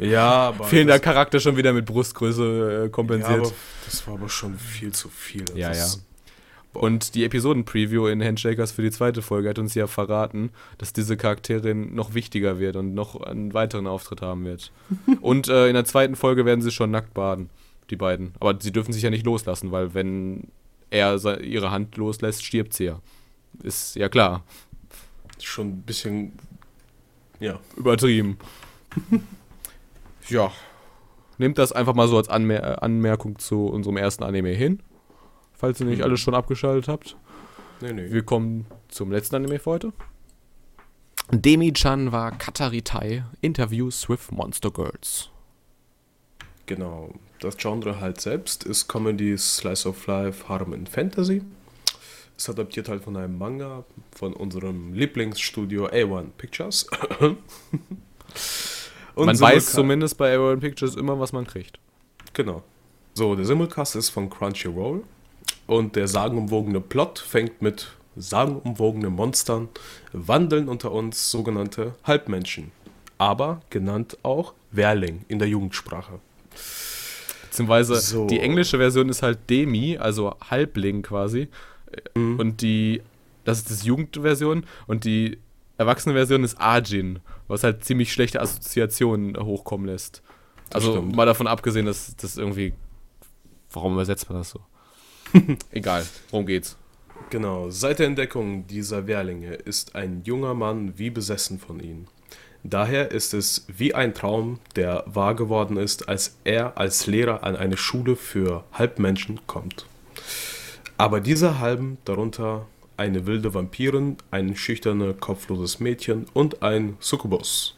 ja, 0.00 0.48
aber. 0.48 0.64
Fehlender 0.64 0.98
Charakter 0.98 1.40
schon 1.40 1.56
wieder 1.56 1.72
mit 1.72 1.86
Brustgröße 1.86 2.84
äh, 2.86 2.88
kompensiert. 2.90 3.46
Ja, 3.46 3.52
das 3.86 4.06
war 4.06 4.14
aber 4.14 4.28
schon 4.28 4.58
viel 4.58 4.92
zu 4.92 5.08
viel. 5.08 5.44
Ja, 5.54 5.68
das, 5.68 5.96
ja. 5.96 6.02
Und 6.74 7.14
die 7.14 7.24
Episoden-Preview 7.24 8.08
in 8.08 8.22
Handshakers 8.22 8.72
für 8.72 8.82
die 8.82 8.90
zweite 8.90 9.22
Folge 9.22 9.48
hat 9.48 9.58
uns 9.58 9.74
ja 9.74 9.86
verraten, 9.86 10.50
dass 10.76 10.92
diese 10.92 11.16
Charakterin 11.16 11.94
noch 11.94 12.14
wichtiger 12.14 12.58
wird 12.58 12.76
und 12.76 12.94
noch 12.94 13.20
einen 13.20 13.54
weiteren 13.54 13.86
Auftritt 13.86 14.22
haben 14.22 14.44
wird. 14.44 14.72
und 15.20 15.48
äh, 15.48 15.68
in 15.68 15.74
der 15.74 15.84
zweiten 15.84 16.16
Folge 16.16 16.44
werden 16.44 16.62
sie 16.62 16.72
schon 16.72 16.90
nackt 16.90 17.14
baden, 17.14 17.48
die 17.90 17.96
beiden. 17.96 18.34
Aber 18.40 18.58
sie 18.60 18.72
dürfen 18.72 18.92
sich 18.92 19.02
ja 19.02 19.10
nicht 19.10 19.24
loslassen, 19.24 19.70
weil 19.70 19.94
wenn 19.94 20.48
er 20.90 21.40
ihre 21.40 21.70
Hand 21.70 21.96
loslässt, 21.96 22.44
stirbt 22.44 22.74
sie 22.74 22.84
ja. 22.84 23.00
Ist 23.62 23.94
ja 23.94 24.08
klar. 24.08 24.42
Schon 25.40 25.68
ein 25.68 25.82
bisschen, 25.82 26.32
ja. 27.38 27.60
Übertrieben. 27.76 28.36
ja. 30.28 30.50
Nehmt 31.38 31.58
das 31.58 31.72
einfach 31.72 31.94
mal 31.94 32.08
so 32.08 32.16
als 32.16 32.28
Anmer 32.28 32.82
Anmerkung 32.82 33.38
zu 33.38 33.66
unserem 33.66 33.96
ersten 33.96 34.24
Anime 34.24 34.50
hin 34.50 34.80
falls 35.64 35.80
ihr 35.80 35.86
nicht 35.86 35.98
mhm. 35.98 36.04
alles 36.04 36.20
schon 36.20 36.34
abgeschaltet 36.34 36.88
habt. 36.88 37.16
Nee, 37.80 37.94
nee. 37.94 38.10
Wir 38.10 38.22
kommen 38.22 38.66
zum 38.88 39.10
letzten 39.10 39.36
Anime 39.36 39.58
für 39.58 39.70
heute. 39.70 39.92
Demi-chan 41.30 42.12
war 42.12 42.36
Kataritai, 42.36 43.24
Interviews 43.40 44.10
with 44.10 44.30
Monster 44.30 44.70
Girls. 44.70 45.30
Genau. 46.66 47.14
Das 47.40 47.56
Genre 47.56 47.98
halt 47.98 48.20
selbst 48.20 48.64
ist 48.64 48.88
Comedy, 48.88 49.38
Slice 49.38 49.88
of 49.88 50.06
Life, 50.06 50.48
Harm 50.48 50.74
and 50.74 50.86
Fantasy. 50.88 51.40
Es 52.36 52.50
adaptiert 52.50 52.90
halt 52.90 53.02
von 53.02 53.16
einem 53.16 53.38
Manga 53.38 53.84
von 54.14 54.34
unserem 54.34 54.92
Lieblingsstudio 54.92 55.86
A1 55.86 56.26
Pictures. 56.36 56.86
man 59.16 59.40
weiß 59.40 59.72
zumindest 59.72 60.18
bei 60.18 60.36
A1 60.36 60.60
Pictures 60.60 60.94
immer, 60.94 61.18
was 61.18 61.32
man 61.32 61.46
kriegt. 61.46 61.78
Genau. 62.34 62.62
So, 63.14 63.34
der 63.34 63.46
Simulcast 63.46 63.96
ist 63.96 64.10
von 64.10 64.28
Crunchyroll. 64.28 65.04
Und 65.66 65.96
der 65.96 66.08
sagenumwogene 66.08 66.80
Plot 66.80 67.18
fängt 67.18 67.62
mit 67.62 67.92
sagenumwogenen 68.16 69.12
Monstern, 69.12 69.68
wandeln 70.12 70.68
unter 70.68 70.92
uns 70.92 71.30
sogenannte 71.30 71.94
Halbmenschen, 72.04 72.70
aber 73.18 73.60
genannt 73.70 74.18
auch 74.22 74.54
Werling 74.70 75.24
in 75.28 75.38
der 75.38 75.48
Jugendsprache. 75.48 76.20
Beziehungsweise 77.44 77.96
so. 77.96 78.26
die 78.26 78.40
englische 78.40 78.78
Version 78.78 79.08
ist 79.08 79.22
halt 79.22 79.38
Demi, 79.48 79.96
also 79.96 80.34
Halbling 80.50 81.02
quasi. 81.02 81.48
Mhm. 82.14 82.38
Und 82.38 82.62
die, 82.62 83.02
das 83.44 83.58
ist 83.58 83.82
die 83.82 83.86
Jugendversion 83.86 84.66
und 84.86 85.04
die 85.04 85.38
erwachsene 85.78 86.14
Version 86.14 86.44
ist 86.44 86.60
Arjin, 86.60 87.20
was 87.48 87.64
halt 87.64 87.84
ziemlich 87.84 88.12
schlechte 88.12 88.40
Assoziationen 88.40 89.36
hochkommen 89.36 89.86
lässt. 89.86 90.22
Also 90.72 91.02
mal 91.02 91.26
davon 91.26 91.46
abgesehen, 91.46 91.86
dass 91.86 92.16
das 92.16 92.36
irgendwie. 92.36 92.72
Warum 93.70 93.94
übersetzt 93.94 94.28
man 94.28 94.38
das 94.38 94.50
so? 94.50 94.60
Egal, 95.70 96.06
worum 96.30 96.46
geht's? 96.46 96.76
Genau, 97.30 97.70
seit 97.70 97.98
der 97.98 98.06
Entdeckung 98.06 98.66
dieser 98.66 99.06
Wehrlinge 99.06 99.54
ist 99.54 99.94
ein 99.94 100.22
junger 100.24 100.54
Mann 100.54 100.98
wie 100.98 101.10
besessen 101.10 101.58
von 101.58 101.80
ihnen. 101.80 102.06
Daher 102.62 103.10
ist 103.10 103.34
es 103.34 103.66
wie 103.68 103.94
ein 103.94 104.14
Traum, 104.14 104.58
der 104.76 105.04
wahr 105.06 105.34
geworden 105.34 105.76
ist, 105.76 106.08
als 106.08 106.38
er 106.44 106.78
als 106.78 107.06
Lehrer 107.06 107.42
an 107.42 107.56
eine 107.56 107.76
Schule 107.76 108.16
für 108.16 108.64
Halbmenschen 108.72 109.40
kommt. 109.46 109.86
Aber 110.96 111.20
diese 111.20 111.58
Halben, 111.58 111.98
darunter 112.04 112.66
eine 112.96 113.26
wilde 113.26 113.52
Vampirin, 113.52 114.16
ein 114.30 114.56
schüchterner, 114.56 115.12
kopfloses 115.12 115.80
Mädchen 115.80 116.26
und 116.32 116.62
ein 116.62 116.96
Succubus 117.00 117.76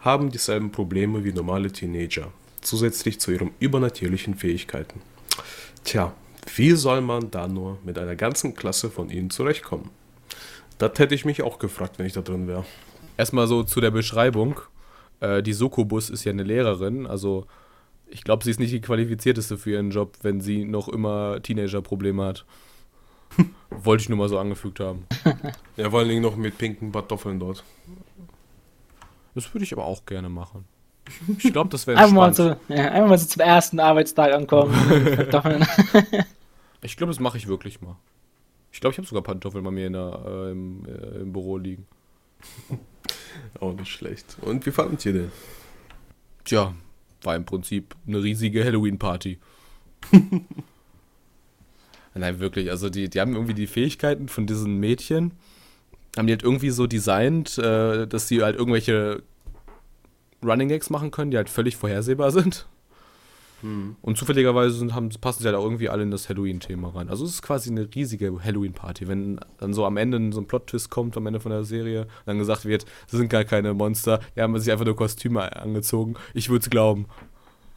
haben 0.00 0.30
dieselben 0.30 0.72
Probleme 0.72 1.24
wie 1.24 1.32
normale 1.32 1.70
Teenager, 1.70 2.32
zusätzlich 2.60 3.20
zu 3.20 3.30
ihren 3.30 3.52
übernatürlichen 3.60 4.34
Fähigkeiten. 4.34 5.00
Tja, 5.84 6.12
wie 6.54 6.72
soll 6.72 7.00
man 7.00 7.30
da 7.30 7.48
nur 7.48 7.78
mit 7.84 7.98
einer 7.98 8.16
ganzen 8.16 8.54
Klasse 8.54 8.90
von 8.90 9.10
ihnen 9.10 9.30
zurechtkommen? 9.30 9.90
Das 10.78 10.98
hätte 10.98 11.14
ich 11.14 11.24
mich 11.24 11.42
auch 11.42 11.58
gefragt, 11.58 11.98
wenn 11.98 12.06
ich 12.06 12.12
da 12.12 12.20
drin 12.20 12.48
wäre. 12.48 12.64
Erstmal 13.16 13.46
so 13.46 13.62
zu 13.62 13.80
der 13.80 13.90
Beschreibung. 13.90 14.60
Äh, 15.20 15.42
die 15.42 15.52
Sokobus 15.52 16.10
ist 16.10 16.24
ja 16.24 16.32
eine 16.32 16.42
Lehrerin, 16.42 17.06
also 17.06 17.46
ich 18.06 18.22
glaube, 18.22 18.44
sie 18.44 18.50
ist 18.50 18.60
nicht 18.60 18.72
die 18.72 18.80
qualifizierteste 18.80 19.58
für 19.58 19.72
ihren 19.72 19.90
Job, 19.90 20.18
wenn 20.22 20.40
sie 20.40 20.64
noch 20.64 20.88
immer 20.88 21.42
Teenager-Probleme 21.42 22.24
hat. 22.24 22.44
Wollte 23.70 24.02
ich 24.02 24.08
nur 24.08 24.18
mal 24.18 24.28
so 24.28 24.38
angefügt 24.38 24.78
haben. 24.80 25.06
Ja, 25.76 25.90
vor 25.90 26.00
allen 26.00 26.08
Dingen 26.08 26.22
noch 26.22 26.36
mit 26.36 26.56
pinken 26.56 26.92
Kartoffeln 26.92 27.40
dort. 27.40 27.64
Das 29.34 29.52
würde 29.52 29.64
ich 29.64 29.72
aber 29.72 29.84
auch 29.84 30.06
gerne 30.06 30.28
machen. 30.28 30.64
Ich 31.38 31.52
glaube, 31.52 31.70
das 31.70 31.86
wäre 31.86 31.98
Einfach 31.98 32.14
mal, 32.14 32.34
so, 32.34 32.56
ja, 32.68 32.90
einfach 32.90 33.08
mal 33.08 33.18
so 33.18 33.26
zum 33.26 33.42
ersten 33.42 33.80
Arbeitstag 33.80 34.32
ankommen. 34.32 34.74
Ich 36.84 36.98
glaube, 36.98 37.10
das 37.10 37.18
mache 37.18 37.38
ich 37.38 37.48
wirklich 37.48 37.80
mal. 37.80 37.96
Ich 38.70 38.78
glaube, 38.78 38.92
ich 38.92 38.98
habe 38.98 39.08
sogar 39.08 39.22
Pantoffeln 39.22 39.64
bei 39.64 39.70
mir 39.70 39.86
in 39.86 39.94
der, 39.94 40.20
äh, 40.26 40.50
im, 40.50 40.84
äh, 40.84 41.20
im 41.20 41.32
Büro 41.32 41.56
liegen. 41.56 41.86
Auch 43.60 43.72
nicht 43.72 43.90
schlecht. 43.90 44.36
Und 44.42 44.66
wie 44.66 44.70
fandet 44.70 45.06
ihr 45.06 45.12
den? 45.14 45.32
Tja, 46.44 46.74
war 47.22 47.36
im 47.36 47.46
Prinzip 47.46 47.96
eine 48.06 48.22
riesige 48.22 48.62
Halloween-Party. 48.62 49.38
Nein, 52.14 52.38
wirklich. 52.38 52.70
Also 52.70 52.90
die, 52.90 53.08
die 53.08 53.20
haben 53.20 53.32
irgendwie 53.32 53.54
die 53.54 53.66
Fähigkeiten 53.66 54.28
von 54.28 54.46
diesen 54.46 54.78
Mädchen, 54.78 55.32
haben 56.16 56.26
die 56.26 56.34
halt 56.34 56.42
irgendwie 56.42 56.70
so 56.70 56.86
designt, 56.86 57.56
äh, 57.56 58.06
dass 58.06 58.28
sie 58.28 58.42
halt 58.42 58.56
irgendwelche 58.56 59.22
Running 60.44 60.68
Gags 60.68 60.90
machen 60.90 61.10
können, 61.10 61.30
die 61.30 61.36
halt 61.36 61.48
völlig 61.48 61.76
vorhersehbar 61.76 62.30
sind. 62.30 62.66
Und 64.02 64.18
zufälligerweise 64.18 64.74
sind, 64.74 64.94
haben, 64.94 65.08
passen 65.20 65.42
sie 65.42 65.46
halt 65.46 65.56
auch 65.56 65.64
irgendwie 65.64 65.88
alle 65.88 66.02
in 66.02 66.10
das 66.10 66.28
Halloween-Thema 66.28 66.88
rein. 66.94 67.08
Also 67.08 67.24
es 67.24 67.30
ist 67.30 67.42
quasi 67.42 67.70
eine 67.70 67.88
riesige 67.94 68.38
Halloween-Party. 68.44 69.08
Wenn 69.08 69.40
dann 69.58 69.72
so 69.72 69.86
am 69.86 69.96
Ende 69.96 70.20
so 70.34 70.40
ein 70.40 70.46
Plot-Twist 70.46 70.90
kommt, 70.90 71.16
am 71.16 71.26
Ende 71.26 71.40
von 71.40 71.50
der 71.50 71.64
Serie, 71.64 72.06
dann 72.26 72.38
gesagt 72.38 72.66
wird, 72.66 72.84
das 73.10 73.18
sind 73.18 73.30
gar 73.30 73.44
keine 73.44 73.72
Monster, 73.72 74.20
die 74.36 74.42
haben 74.42 74.58
sich 74.58 74.70
einfach 74.70 74.84
nur 74.84 74.96
Kostüme 74.96 75.56
angezogen. 75.56 76.14
Ich 76.34 76.50
würde 76.50 76.62
es 76.62 76.68
glauben. 76.68 77.06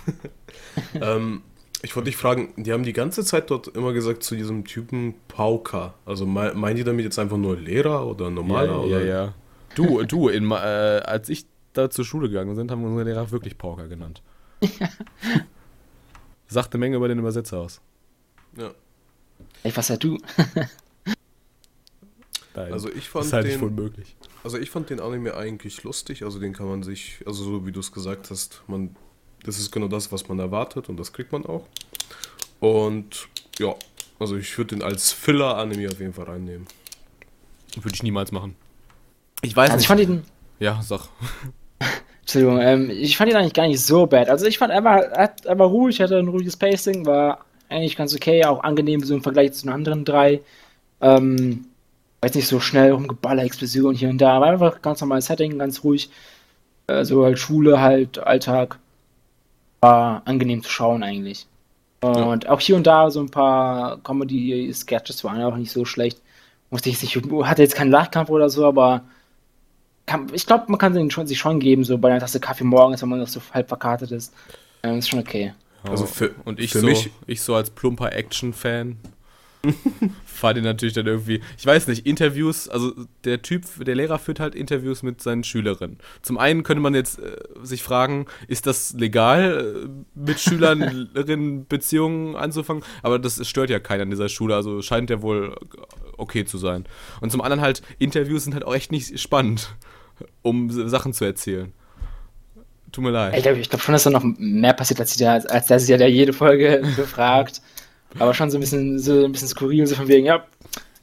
ähm, 1.01 1.41
ich 1.81 1.95
wollte 1.95 2.09
dich 2.09 2.17
fragen, 2.17 2.53
die 2.57 2.73
haben 2.73 2.83
die 2.83 2.93
ganze 2.93 3.23
Zeit 3.23 3.49
dort 3.49 3.69
immer 3.69 3.93
gesagt 3.93 4.23
zu 4.23 4.35
diesem 4.35 4.65
Typen 4.65 5.15
Pauker. 5.29 5.93
Also 6.05 6.25
me 6.25 6.53
meinen 6.53 6.75
die 6.75 6.83
damit 6.83 7.05
jetzt 7.05 7.17
einfach 7.17 7.37
nur 7.37 7.55
Lehrer 7.55 8.05
oder 8.07 8.29
normaler? 8.29 8.71
ja, 8.71 8.77
oder? 8.79 9.05
ja, 9.05 9.05
ja. 9.05 9.33
Du, 9.75 10.03
du, 10.03 10.27
in, 10.27 10.51
äh, 10.51 10.55
als 10.55 11.29
ich 11.29 11.45
da 11.77 11.89
zur 11.89 12.05
Schule 12.05 12.27
gegangen 12.29 12.55
bin, 12.55 12.69
haben 12.71 12.83
unsere 12.83 13.03
Lehrer 13.09 13.29
wirklich 13.31 13.57
Pauker 13.57 13.87
genannt. 13.87 14.21
Sagt 16.47 16.73
eine 16.73 16.79
Menge 16.79 16.95
über 16.97 17.07
den 17.07 17.19
Übersetzer 17.19 17.59
aus. 17.59 17.81
Ja. 18.57 18.71
Ey, 19.63 19.75
was 19.75 19.89
halt 19.89 20.03
du? 20.03 20.17
Nein, 22.55 22.73
Also 22.73 22.89
ich 22.91 23.07
fand 23.09 23.31
halte 23.33 23.49
ich 23.49 23.55
den, 23.55 23.63
unmöglich. 23.63 24.15
also 24.43 24.57
ich 24.57 24.69
fand 24.71 24.89
den 24.89 24.99
Anime 24.99 25.35
eigentlich 25.35 25.83
lustig. 25.83 26.23
Also 26.23 26.39
den 26.39 26.53
kann 26.53 26.67
man 26.67 26.81
sich, 26.83 27.23
also 27.27 27.43
so 27.43 27.65
wie 27.67 27.71
du 27.71 27.79
es 27.81 27.91
gesagt 27.91 28.31
hast, 28.31 28.63
man, 28.67 28.95
das 29.43 29.59
ist 29.59 29.71
genau 29.71 29.87
das, 29.87 30.11
was 30.11 30.27
man 30.27 30.39
erwartet 30.39 30.89
und 30.89 30.97
das 30.97 31.13
kriegt 31.13 31.31
man 31.31 31.45
auch. 31.45 31.67
Und 32.59 33.27
ja, 33.59 33.75
also 34.19 34.35
ich 34.37 34.57
würde 34.57 34.75
den 34.75 34.81
als 34.83 35.11
Filler-Anime 35.11 35.87
auf 35.89 35.99
jeden 35.99 36.13
Fall 36.13 36.25
reinnehmen. 36.25 36.65
Würde 37.75 37.93
ich 37.93 38.01
niemals 38.01 38.31
machen. 38.31 38.55
Ich 39.43 39.55
weiß 39.55 39.69
Also 39.69 39.81
ich 39.81 39.87
fand 39.87 40.01
ihn, 40.01 40.23
Ja, 40.59 40.81
sag. 40.81 41.09
Entschuldigung, 42.27 42.59
ähm, 42.59 42.89
ich 42.89 43.15
fand 43.15 43.31
ihn 43.31 43.37
eigentlich 43.37 43.53
gar 43.53 43.67
nicht 43.67 43.81
so 43.81 44.05
bad. 44.05 44.29
Also 44.29 44.47
ich 44.47 44.57
fand, 44.57 44.73
er 44.73 44.83
war, 44.83 45.01
er 45.01 45.59
war 45.59 45.67
ruhig, 45.67 46.01
hatte 46.01 46.17
ein 46.17 46.27
ruhiges 46.27 46.57
Pacing, 46.57 47.05
war 47.05 47.45
eigentlich 47.69 47.95
ganz 47.95 48.13
okay, 48.13 48.43
auch 48.43 48.63
angenehm 48.63 49.01
so 49.01 49.15
im 49.15 49.23
Vergleich 49.23 49.53
zu 49.53 49.61
den 49.65 49.71
anderen 49.71 50.03
drei. 50.03 50.41
Ähm, 50.99 51.67
war 52.19 52.27
jetzt 52.27 52.35
nicht 52.35 52.49
so 52.49 52.59
schnell 52.59 52.91
rumgeballer, 52.91 53.45
Explosion 53.45 53.95
hier 53.95 54.09
und 54.09 54.17
da, 54.17 54.41
war 54.41 54.49
einfach 54.49 54.81
ganz 54.81 54.99
normales 54.99 55.27
Setting, 55.27 55.57
ganz 55.57 55.85
ruhig. 55.85 56.09
Äh, 56.87 57.05
so 57.05 57.23
halt 57.23 57.39
Schule, 57.39 57.79
halt 57.79 58.19
Alltag. 58.19 58.77
War 59.79 60.21
angenehm 60.25 60.63
zu 60.63 60.69
schauen 60.69 61.03
eigentlich. 61.03 61.47
Und 62.01 62.49
auch 62.49 62.59
hier 62.59 62.75
und 62.75 62.85
da 62.85 63.09
so 63.09 63.21
ein 63.21 63.31
paar 63.31 64.03
Comedy-Sketches 64.03 65.23
waren 65.23 65.41
auch 65.43 65.55
nicht 65.55 65.71
so 65.71 65.85
schlecht. 65.85 66.21
Musste 66.71 66.89
ich 66.89 66.99
sich, 66.99 67.15
hatte 67.15 67.61
jetzt 67.61 67.75
keinen 67.75 67.91
Lachkampf 67.91 68.29
oder 68.29 68.49
so, 68.49 68.65
aber 68.65 69.03
kann, 70.07 70.27
ich 70.33 70.47
glaube, 70.47 70.65
man 70.69 70.79
kann 70.79 70.93
den 70.93 71.11
schon, 71.11 71.27
sich 71.27 71.37
schon 71.37 71.59
geben, 71.59 71.83
so 71.83 71.97
bei 71.99 72.09
einer 72.09 72.19
Tasse 72.19 72.39
Kaffee 72.39 72.63
morgens, 72.63 73.01
wenn 73.03 73.09
man 73.09 73.19
noch 73.19 73.27
so 73.27 73.39
halb 73.53 73.67
verkartet 73.67 74.11
ist. 74.11 74.33
Ähm, 74.81 74.97
ist 74.97 75.09
schon 75.09 75.19
okay. 75.19 75.53
Also 75.83 76.05
für- 76.07 76.33
und 76.45 76.59
ich 76.59 76.71
für 76.71 76.79
so, 76.79 76.87
mich- 76.87 77.11
ich 77.27 77.41
so 77.41 77.53
als 77.53 77.69
plumper 77.69 78.11
Action-Fan 78.13 78.97
fand 80.25 80.57
ihn 80.57 80.63
natürlich 80.63 80.93
dann 80.93 81.07
irgendwie, 81.07 81.41
ich 81.57 81.65
weiß 81.65 81.87
nicht, 81.87 82.05
Interviews, 82.05 82.69
also 82.69 82.93
der 83.23 83.41
Typ, 83.41 83.63
der 83.83 83.95
Lehrer 83.95 84.19
führt 84.19 84.39
halt 84.39 84.55
Interviews 84.55 85.03
mit 85.03 85.21
seinen 85.21 85.43
Schülerinnen. 85.43 85.97
Zum 86.21 86.37
einen 86.37 86.63
könnte 86.63 86.81
man 86.81 86.93
jetzt 86.95 87.19
äh, 87.19 87.35
sich 87.63 87.83
fragen, 87.83 88.27
ist 88.47 88.65
das 88.67 88.93
legal, 88.93 89.87
äh, 89.87 89.89
mit 90.15 90.39
Schülerinnen 90.39 91.65
Beziehungen 91.69 92.35
anzufangen? 92.35 92.83
Aber 93.01 93.19
das 93.19 93.45
stört 93.47 93.69
ja 93.69 93.79
keiner 93.79 94.03
an 94.03 94.09
dieser 94.09 94.29
Schule, 94.29 94.55
also 94.55 94.81
scheint 94.81 95.09
ja 95.09 95.21
wohl 95.21 95.55
okay 96.17 96.45
zu 96.45 96.57
sein. 96.57 96.85
Und 97.19 97.31
zum 97.31 97.41
anderen 97.41 97.61
halt, 97.61 97.81
Interviews 97.99 98.43
sind 98.43 98.53
halt 98.53 98.63
auch 98.63 98.75
echt 98.75 98.91
nicht 98.91 99.19
spannend, 99.19 99.75
um 100.41 100.69
Sachen 100.89 101.13
zu 101.13 101.25
erzählen. 101.25 101.71
Tut 102.91 103.03
mir 103.03 103.11
leid. 103.11 103.35
Ich 103.35 103.43
glaube 103.43 103.59
glaub 103.59 103.81
schon, 103.81 103.93
dass 103.93 104.03
da 104.03 104.09
noch 104.09 104.23
mehr 104.23 104.73
passiert, 104.73 104.99
als, 104.99 105.15
der, 105.17 105.51
als 105.51 105.67
dass 105.67 105.87
ja 105.87 105.97
der 105.97 106.09
jede 106.09 106.33
Folge 106.33 106.81
befragt. 106.95 107.61
Aber 108.19 108.33
schon 108.33 108.49
so 108.49 108.57
ein 108.57 108.61
bisschen, 108.61 108.99
so 108.99 109.25
ein 109.25 109.31
bisschen 109.31 109.49
skurril, 109.49 109.85
so 109.85 109.95
von 109.95 110.07
wegen, 110.07 110.25
ja, 110.25 110.45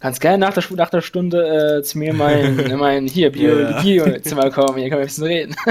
kannst 0.01 0.21
gerne 0.21 0.39
nach 0.39 0.55
der, 0.55 0.65
nach 0.77 0.91
der 0.91 1.03
Stunde 1.03 1.79
äh, 1.79 1.83
zu 1.83 1.99
mir 1.99 2.11
in 2.11 2.17
mein, 2.17 2.59
in 2.71 2.79
mein 2.79 3.07
hier, 3.07 3.31
Biologie-Zimmer 3.31 4.51
kommen, 4.51 4.79
hier 4.79 4.89
können 4.89 5.01
wir 5.01 5.05
ein 5.05 5.07
bisschen 5.07 5.25
reden. 5.25 5.57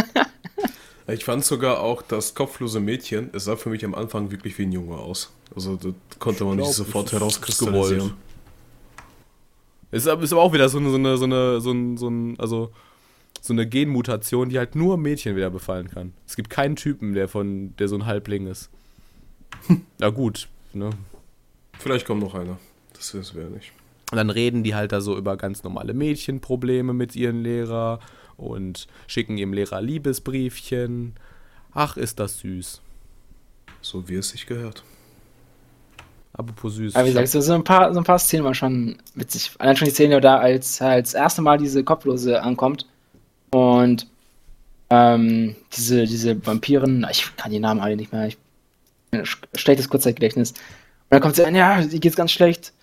Ich 1.05 1.25
fand 1.25 1.43
sogar 1.43 1.81
auch 1.81 2.01
das 2.01 2.33
kopflose 2.33 2.79
Mädchen, 2.79 3.29
es 3.33 3.43
sah 3.43 3.57
für 3.57 3.69
mich 3.69 3.83
am 3.83 3.93
Anfang 3.93 4.31
wirklich 4.31 4.57
wie 4.57 4.63
ein 4.63 4.71
Junge 4.71 4.95
aus. 4.95 5.33
Also 5.53 5.75
das 5.75 5.93
konnte 6.17 6.45
man 6.45 6.55
glaub, 6.55 6.67
nicht 6.67 6.77
sofort 6.77 7.11
herauskristallisieren. 7.11 8.13
Es 9.91 10.03
ist 10.03 10.07
aber 10.07 10.23
ist 10.23 10.31
aber 10.31 10.41
auch 10.41 10.53
wieder 10.53 10.69
so 10.69 10.77
eine, 10.77 10.89
so 10.89 10.95
eine, 10.95 11.17
so 11.17 11.25
eine, 11.25 11.59
so 11.59 11.71
ein, 11.71 11.97
so 11.97 12.07
ein, 12.07 12.39
also 12.39 12.71
so 13.43 13.51
eine 13.51 13.67
Genmutation, 13.67 14.47
die 14.47 14.57
halt 14.57 14.73
nur 14.73 14.97
Mädchen 14.97 15.35
wieder 15.35 15.49
befallen 15.49 15.89
kann. 15.89 16.13
Es 16.25 16.37
gibt 16.37 16.49
keinen 16.49 16.77
Typen, 16.77 17.13
der 17.13 17.27
von, 17.27 17.75
der 17.75 17.89
so 17.89 17.95
ein 17.95 18.05
Halbling 18.05 18.47
ist. 18.47 18.69
Na 19.99 20.09
gut, 20.11 20.47
ne? 20.71 20.91
Vielleicht 21.77 22.07
kommt 22.07 22.21
noch 22.21 22.35
einer. 22.35 22.57
Das 22.93 23.35
wäre 23.35 23.49
nicht. 23.49 23.73
Und 24.11 24.15
dann 24.15 24.29
reden 24.29 24.63
die 24.63 24.75
halt 24.75 24.93
da 24.93 25.01
so 25.01 25.17
über 25.17 25.35
ganz 25.35 25.61
normale 25.63 25.93
Mädchenprobleme 25.93 26.93
mit 26.93 27.17
ihren 27.17 27.43
Lehrer 27.43 27.99
und 28.37 28.87
schicken 29.07 29.37
ihrem 29.37 29.51
Lehrer 29.51 29.81
Liebesbriefchen. 29.81 31.15
Ach, 31.73 31.97
ist 31.97 32.21
das 32.21 32.39
süß. 32.39 32.79
So 33.81 34.07
wie 34.07 34.15
es 34.15 34.29
sich 34.29 34.45
gehört. 34.45 34.85
Apropos 36.31 36.75
süß. 36.75 36.95
Aber 36.95 37.03
wie 37.03 37.09
gesagt, 37.09 37.27
so, 37.27 37.41
so, 37.41 37.53
ein 37.53 37.65
paar, 37.65 37.93
so 37.93 37.99
ein 37.99 38.05
paar 38.05 38.19
Szenen 38.19 38.45
waren 38.45 38.55
schon 38.55 38.99
witzig. 39.15 39.51
Allein 39.59 39.75
schon 39.75 39.89
die 39.89 39.93
Szene 39.93 40.21
da, 40.21 40.37
als 40.37 40.79
halt 40.79 41.07
das 41.07 41.13
erste 41.13 41.41
Mal 41.41 41.57
diese 41.57 41.83
Kopflose 41.83 42.41
ankommt 42.41 42.87
und 43.53 44.07
ähm, 44.89 45.55
diese, 45.75 46.05
diese 46.05 46.45
Vampiren, 46.45 47.05
ich 47.11 47.35
kann 47.35 47.51
die 47.51 47.59
Namen 47.59 47.79
alle 47.79 47.95
nicht 47.95 48.11
mehr, 48.11 48.27
ich 48.27 48.37
sch- 49.13 49.37
schlechtes 49.55 49.89
Kurzzeitgedächtnis. 49.89 50.51
Und 50.51 50.57
dann 51.09 51.21
kommt 51.21 51.35
sie 51.35 51.45
an, 51.45 51.55
ja, 51.55 51.79
ihr 51.79 51.99
geht's 51.99 52.15
ganz 52.15 52.31
schlecht. 52.31 52.73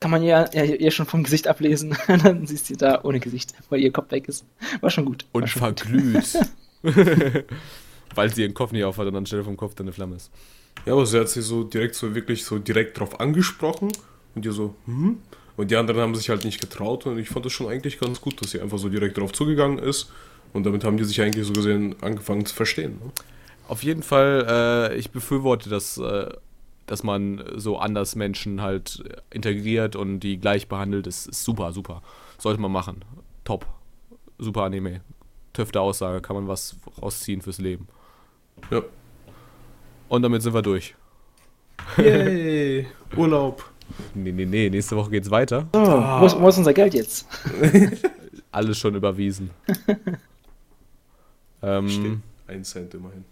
Kann 0.00 0.10
man 0.10 0.22
ihr, 0.22 0.50
ihr, 0.52 0.80
ihr 0.80 0.90
schon 0.90 1.06
vom 1.06 1.22
Gesicht 1.22 1.46
ablesen. 1.46 1.96
Und 2.08 2.24
dann 2.24 2.46
siehst 2.46 2.68
du 2.70 2.74
da 2.76 3.00
ohne 3.04 3.20
Gesicht, 3.20 3.54
weil 3.70 3.80
ihr 3.80 3.92
Kopf 3.92 4.10
weg 4.10 4.26
ist. 4.28 4.44
War 4.80 4.90
schon 4.90 5.04
gut. 5.04 5.24
Und 5.32 5.48
schon 5.48 5.62
gut. 5.62 5.80
verglüht. 5.80 6.38
Weil 8.14 8.32
sie 8.32 8.42
ihren 8.42 8.54
Kopf 8.54 8.72
nicht 8.72 8.84
aufhat 8.84 9.06
und 9.08 9.16
anstelle 9.16 9.42
vom 9.42 9.56
Kopf 9.56 9.74
dann 9.74 9.86
eine 9.86 9.92
Flamme 9.92 10.16
ist. 10.16 10.30
Ja, 10.86 10.92
aber 10.92 11.06
sie 11.06 11.18
hat 11.18 11.28
sich 11.28 11.44
so 11.44 11.64
direkt 11.64 11.94
so 11.94 12.14
wirklich 12.14 12.44
so 12.44 12.58
direkt 12.58 12.98
drauf 12.98 13.18
angesprochen 13.20 13.90
und 14.34 14.44
die 14.44 14.50
so, 14.52 14.74
hm? 14.86 15.18
Und 15.56 15.70
die 15.70 15.76
anderen 15.76 16.00
haben 16.00 16.14
sich 16.14 16.28
halt 16.30 16.44
nicht 16.44 16.60
getraut 16.60 17.06
und 17.06 17.18
ich 17.18 17.28
fand 17.28 17.44
das 17.46 17.52
schon 17.52 17.68
eigentlich 17.68 18.00
ganz 18.00 18.20
gut, 18.20 18.40
dass 18.40 18.50
sie 18.50 18.60
einfach 18.60 18.78
so 18.78 18.88
direkt 18.88 19.18
drauf 19.18 19.32
zugegangen 19.32 19.78
ist 19.78 20.10
und 20.52 20.64
damit 20.64 20.84
haben 20.84 20.96
die 20.96 21.04
sich 21.04 21.20
eigentlich 21.20 21.46
so 21.46 21.52
gesehen 21.52 21.96
angefangen 22.00 22.44
zu 22.44 22.54
verstehen. 22.54 22.98
Ne? 23.02 23.12
Auf 23.68 23.82
jeden 23.82 24.02
Fall, 24.02 24.46
äh, 24.48 24.96
ich 24.96 25.10
befürworte 25.10 25.70
das, 25.70 25.96
äh, 25.98 26.28
dass 26.86 27.02
man 27.02 27.42
so 27.56 27.78
anders 27.78 28.14
Menschen 28.14 28.60
halt 28.60 29.02
integriert 29.30 29.96
und 29.96 30.20
die 30.20 30.38
gleich 30.38 30.68
behandelt. 30.68 31.06
Das 31.06 31.26
ist 31.26 31.44
super, 31.44 31.72
super. 31.72 32.02
Sollte 32.38 32.60
man 32.60 32.72
machen. 32.72 33.04
Top. 33.44 33.66
Super 34.38 34.62
Anime. 34.64 35.00
Töfte 35.52 35.80
Aussage, 35.80 36.20
kann 36.20 36.36
man 36.36 36.48
was 36.48 36.76
rausziehen 37.00 37.40
fürs 37.40 37.58
Leben. 37.58 37.88
Ja. 38.70 38.82
Und 40.08 40.22
damit 40.22 40.42
sind 40.42 40.52
wir 40.52 40.62
durch. 40.62 40.94
Yay! 41.96 42.86
Urlaub. 43.16 43.64
Nee, 44.14 44.32
nee, 44.32 44.46
nee, 44.46 44.70
nächste 44.70 44.96
Woche 44.96 45.10
geht's 45.10 45.30
weiter. 45.30 45.68
So, 45.72 45.80
wo, 45.80 46.26
ist, 46.26 46.40
wo 46.40 46.48
ist 46.48 46.58
unser 46.58 46.72
Geld 46.72 46.94
jetzt? 46.94 47.26
Alles 48.52 48.78
schon 48.78 48.94
überwiesen. 48.94 49.50
ähm, 51.62 51.88
Steht 51.88 52.18
ein 52.46 52.64
Cent 52.64 52.94
immerhin. 52.94 53.24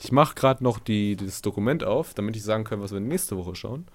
ich 0.00 0.12
mache 0.12 0.34
gerade 0.34 0.62
noch 0.64 0.78
die, 0.78 1.16
das 1.16 1.42
Dokument 1.42 1.84
auf, 1.84 2.14
damit 2.14 2.36
ich 2.36 2.42
sagen 2.42 2.64
kann, 2.64 2.80
was 2.80 2.92
wir 2.92 3.00
nächste 3.00 3.36
Woche 3.36 3.54
schauen. 3.54 3.86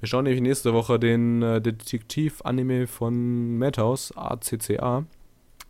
Wir 0.00 0.08
schauen 0.08 0.24
nämlich 0.24 0.42
nächste 0.42 0.72
Woche 0.72 0.98
den 0.98 1.42
äh, 1.42 1.60
Detektiv-Anime 1.60 2.86
von 2.86 3.58
Madhouse, 3.58 4.12
ACCA. 4.16 5.04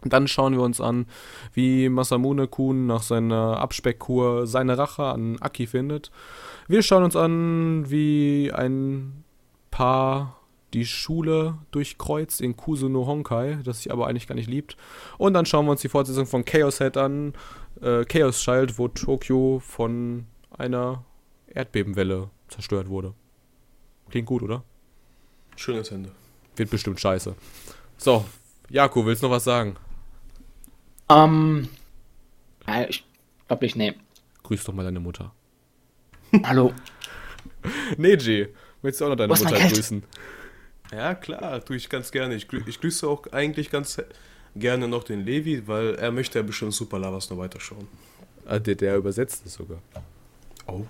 Dann 0.03 0.29
schauen 0.29 0.55
wir 0.55 0.63
uns 0.63 0.81
an, 0.81 1.07
wie 1.55 1.89
Masamune 1.89 2.47
Kun 2.47 2.87
nach 2.87 3.03
seiner 3.03 3.59
Abspeckkur 3.59 4.47
seine 4.47 4.79
Rache 4.79 5.05
an 5.05 5.39
Aki 5.41 5.67
findet. 5.67 6.13
Wir 6.69 6.83
schauen 6.83 7.03
uns 7.03 7.17
an, 7.17 7.91
wie 7.91 8.53
ein 8.53 9.25
Paar 9.79 10.41
die 10.75 10.85
Schule 10.85 11.57
durchkreuzt 11.71 12.41
in 12.41 12.57
Kusuno 12.57 13.07
Honkai, 13.07 13.61
das 13.63 13.85
sich 13.85 13.93
aber 13.93 14.09
eigentlich 14.09 14.27
gar 14.27 14.35
nicht 14.35 14.51
liebt. 14.51 14.77
Und 15.19 15.35
dann 15.35 15.47
schauen 15.47 15.67
wir 15.67 15.71
uns 15.71 15.83
die 15.83 15.89
Fortsetzung 15.89 16.27
von 16.27 16.45
Chaos 16.45 16.79
Head 16.79 16.97
an, 16.97 17.33
äh, 17.81 18.05
Chaos 18.05 18.41
Child, 18.41 18.77
wo 18.77 18.89
Tokio 18.89 19.63
von 19.65 20.27
einer 20.51 21.05
Erdbebenwelle 21.47 22.29
zerstört 22.49 22.89
wurde. 22.89 23.15
Klingt 24.11 24.27
gut, 24.27 24.43
oder? 24.43 24.65
Schönes 25.55 25.93
Ende. 25.93 26.11
Wird 26.57 26.71
bestimmt 26.71 26.99
scheiße. 26.99 27.37
So, 27.99 28.25
Jako, 28.71 29.07
willst 29.07 29.23
du 29.23 29.29
noch 29.29 29.37
was 29.37 29.45
sagen? 29.45 29.77
Ähm, 31.09 31.69
ja, 32.67 32.83
ich 32.89 33.07
glaube 33.47 33.65
ich, 33.65 33.77
nee. 33.77 33.95
Grüß 34.43 34.65
doch 34.65 34.75
mal 34.75 34.83
deine 34.83 34.99
Mutter. 34.99 35.33
Hallo. 36.43 36.73
Neji, 37.97 38.49
willst 38.83 39.01
du 39.01 39.05
auch 39.05 39.11
noch 39.11 39.17
deine 39.17 39.33
Mutter 39.33 39.57
grüßen? 39.57 40.03
Ja, 40.93 41.15
klar, 41.15 41.65
tue 41.65 41.77
ich 41.77 41.89
ganz 41.89 42.11
gerne. 42.11 42.35
Ich, 42.35 42.47
ich 42.67 42.81
grüße 42.81 43.07
auch 43.07 43.27
eigentlich 43.33 43.71
ganz 43.71 44.03
gerne 44.57 44.89
noch 44.89 45.05
den 45.05 45.25
Levi, 45.25 45.67
weil 45.67 45.95
er 45.97 46.11
möchte 46.11 46.39
ja 46.39 46.43
bestimmt 46.43 46.75
Super 46.75 46.99
Lavas 46.99 47.31
noch 47.31 47.39
weiterschauen. 47.39 47.87
Ah, 48.47 48.59
der, 48.59 48.75
der 48.75 48.97
übersetzt 48.97 49.45
es 49.45 49.55
sogar. 49.55 49.79
Oh. 50.67 50.85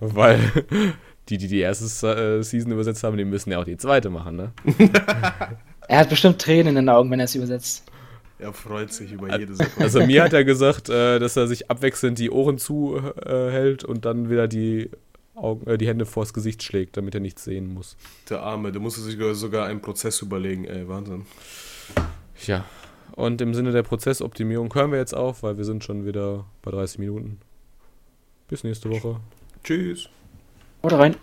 Weil 0.00 0.40
die, 1.28 1.38
die 1.38 1.48
die 1.48 1.60
erste 1.60 2.06
äh, 2.08 2.42
Season 2.42 2.72
übersetzt 2.72 3.04
haben, 3.04 3.16
die 3.16 3.24
müssen 3.24 3.50
ja 3.50 3.60
auch 3.60 3.64
die 3.64 3.76
zweite 3.76 4.10
machen, 4.10 4.36
ne? 4.36 4.52
Er 5.86 5.98
hat 5.98 6.08
bestimmt 6.08 6.40
Tränen 6.40 6.68
in 6.68 6.74
den 6.76 6.88
Augen, 6.88 7.10
wenn 7.10 7.20
er 7.20 7.26
es 7.26 7.34
übersetzt. 7.34 7.84
Er 8.38 8.54
freut 8.54 8.90
sich 8.90 9.12
über 9.12 9.38
jede 9.38 9.54
Sekunde. 9.54 9.84
Also 9.84 10.04
mir 10.04 10.24
hat 10.24 10.32
er 10.32 10.42
gesagt, 10.42 10.88
äh, 10.88 11.18
dass 11.18 11.36
er 11.36 11.46
sich 11.46 11.70
abwechselnd 11.70 12.18
die 12.18 12.30
Ohren 12.30 12.56
zuhält 12.56 13.14
hält 13.26 13.84
und 13.84 14.06
dann 14.06 14.30
wieder 14.30 14.48
die, 14.48 14.90
Augen, 15.34 15.66
äh, 15.66 15.78
die 15.78 15.88
Hände 15.88 16.06
vors 16.06 16.32
Gesicht 16.32 16.62
schlägt, 16.62 16.96
damit 16.96 17.14
er 17.14 17.20
nichts 17.20 17.44
sehen 17.44 17.72
muss. 17.72 17.96
Der 18.30 18.42
Arme, 18.42 18.72
der 18.72 18.80
musste 18.80 19.00
sich 19.00 19.18
sogar 19.36 19.66
einen 19.66 19.80
Prozess 19.80 20.22
überlegen, 20.22 20.64
ey, 20.64 20.88
Wahnsinn. 20.88 21.26
Ja. 22.46 22.64
Und 23.12 23.40
im 23.40 23.54
Sinne 23.54 23.72
der 23.72 23.82
Prozessoptimierung 23.82 24.74
hören 24.74 24.90
wir 24.90 24.98
jetzt 24.98 25.14
auf, 25.14 25.42
weil 25.42 25.56
wir 25.56 25.64
sind 25.64 25.84
schon 25.84 26.04
wieder 26.04 26.46
bei 26.62 26.70
30 26.70 26.98
Minuten. 26.98 27.38
Bis 28.48 28.64
nächste 28.64 28.90
Woche. 28.90 29.20
Tschüss. 29.62 30.08
Oder 30.82 30.98
rein. 30.98 31.16